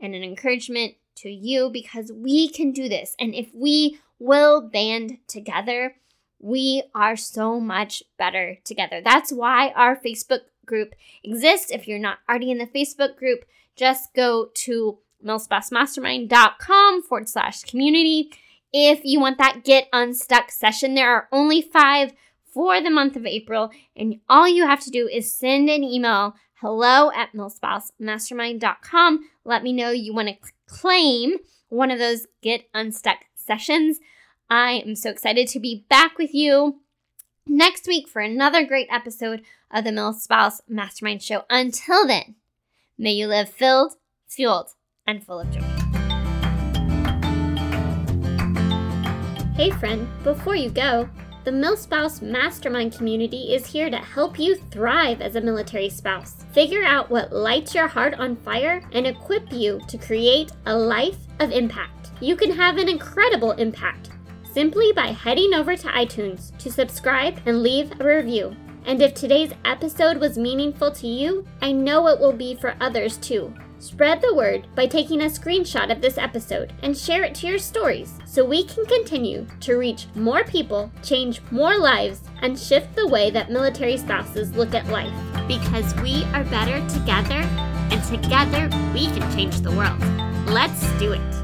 and 0.00 0.14
an 0.14 0.24
encouragement 0.24 0.94
to 1.16 1.28
you 1.28 1.70
because 1.70 2.10
we 2.12 2.48
can 2.48 2.72
do 2.72 2.88
this. 2.88 3.14
And 3.20 3.34
if 3.34 3.50
we 3.54 3.98
will 4.18 4.62
band 4.62 5.18
together, 5.28 5.96
we 6.44 6.82
are 6.94 7.16
so 7.16 7.58
much 7.58 8.02
better 8.18 8.58
together. 8.64 9.00
That's 9.02 9.32
why 9.32 9.70
our 9.70 9.96
Facebook 9.96 10.40
group 10.66 10.94
exists. 11.22 11.70
If 11.70 11.88
you're 11.88 11.98
not 11.98 12.18
already 12.28 12.50
in 12.50 12.58
the 12.58 12.66
Facebook 12.66 13.16
group, 13.16 13.46
just 13.76 14.12
go 14.12 14.50
to 14.52 14.98
milspousemastermind.com 15.24 17.02
forward 17.04 17.30
slash 17.30 17.62
community. 17.62 18.30
If 18.74 19.00
you 19.04 19.20
want 19.20 19.38
that 19.38 19.64
Get 19.64 19.88
Unstuck 19.90 20.50
session, 20.50 20.94
there 20.94 21.10
are 21.10 21.28
only 21.32 21.62
five 21.62 22.12
for 22.52 22.78
the 22.78 22.90
month 22.90 23.16
of 23.16 23.24
April, 23.24 23.70
and 23.96 24.20
all 24.28 24.46
you 24.46 24.66
have 24.66 24.80
to 24.80 24.90
do 24.90 25.08
is 25.08 25.32
send 25.32 25.70
an 25.70 25.82
email 25.82 26.34
hello 26.60 27.10
at 27.12 27.32
milspousemastermind.com. 27.32 29.30
Let 29.44 29.62
me 29.62 29.72
know 29.72 29.90
you 29.90 30.12
want 30.12 30.28
to 30.28 30.52
claim 30.66 31.36
one 31.70 31.90
of 31.90 31.98
those 31.98 32.26
Get 32.42 32.68
Unstuck 32.74 33.20
sessions. 33.34 33.98
I 34.50 34.82
am 34.86 34.94
so 34.94 35.08
excited 35.08 35.48
to 35.48 35.60
be 35.60 35.86
back 35.88 36.18
with 36.18 36.34
you 36.34 36.80
next 37.46 37.86
week 37.86 38.08
for 38.08 38.20
another 38.20 38.62
great 38.62 38.88
episode 38.90 39.40
of 39.70 39.84
the 39.84 39.92
Mil 39.92 40.12
Spouse 40.12 40.60
Mastermind 40.68 41.22
Show. 41.22 41.44
Until 41.48 42.06
then, 42.06 42.34
may 42.98 43.12
you 43.12 43.26
live 43.26 43.48
filled, 43.48 43.94
fueled, 44.28 44.72
and 45.06 45.24
full 45.24 45.40
of 45.40 45.50
joy. 45.50 45.60
Hey, 49.56 49.70
friend, 49.70 50.06
before 50.22 50.56
you 50.56 50.68
go, 50.68 51.08
The 51.44 51.50
MilSpouse 51.50 52.22
Mastermind 52.22 52.96
community 52.96 53.54
is 53.54 53.66
here 53.66 53.88
to 53.88 53.98
help 53.98 54.38
you 54.38 54.56
thrive 54.56 55.20
as 55.20 55.36
a 55.36 55.40
military 55.40 55.90
spouse. 55.90 56.44
Figure 56.52 56.82
out 56.82 57.10
what 57.10 57.32
lights 57.32 57.74
your 57.74 57.86
heart 57.86 58.14
on 58.14 58.34
fire 58.36 58.82
and 58.92 59.06
equip 59.06 59.52
you 59.52 59.80
to 59.88 59.98
create 59.98 60.52
a 60.66 60.76
life 60.76 61.18
of 61.40 61.52
impact. 61.52 62.10
You 62.20 62.34
can 62.34 62.50
have 62.50 62.78
an 62.78 62.88
incredible 62.88 63.52
impact 63.52 64.10
simply 64.54 64.92
by 64.92 65.08
heading 65.08 65.52
over 65.52 65.76
to 65.76 65.88
iTunes 65.88 66.56
to 66.58 66.70
subscribe 66.70 67.40
and 67.44 67.60
leave 67.60 68.00
a 68.00 68.04
review. 68.04 68.54
And 68.86 69.02
if 69.02 69.12
today's 69.12 69.52
episode 69.64 70.18
was 70.18 70.38
meaningful 70.38 70.92
to 70.92 71.08
you, 71.08 71.44
I 71.60 71.72
know 71.72 72.06
it 72.06 72.20
will 72.20 72.32
be 72.32 72.54
for 72.54 72.76
others 72.80 73.16
too. 73.16 73.52
Spread 73.80 74.22
the 74.22 74.34
word 74.34 74.68
by 74.76 74.86
taking 74.86 75.22
a 75.22 75.24
screenshot 75.24 75.90
of 75.90 76.00
this 76.00 76.18
episode 76.18 76.72
and 76.82 76.96
share 76.96 77.24
it 77.24 77.34
to 77.36 77.48
your 77.48 77.58
stories 77.58 78.14
so 78.24 78.44
we 78.44 78.64
can 78.64 78.86
continue 78.86 79.44
to 79.60 79.74
reach 79.74 80.06
more 80.14 80.44
people, 80.44 80.90
change 81.02 81.42
more 81.50 81.76
lives, 81.76 82.20
and 82.42 82.58
shift 82.58 82.94
the 82.94 83.08
way 83.08 83.30
that 83.30 83.50
military 83.50 83.96
spouses 83.96 84.54
look 84.54 84.72
at 84.72 84.86
life. 84.86 85.12
Because 85.48 85.94
we 85.96 86.22
are 86.32 86.44
better 86.44 86.78
together, 86.88 87.42
and 87.90 88.02
together 88.04 88.68
we 88.94 89.06
can 89.06 89.36
change 89.36 89.60
the 89.60 89.72
world. 89.72 90.00
Let's 90.48 90.88
do 90.98 91.12
it. 91.12 91.43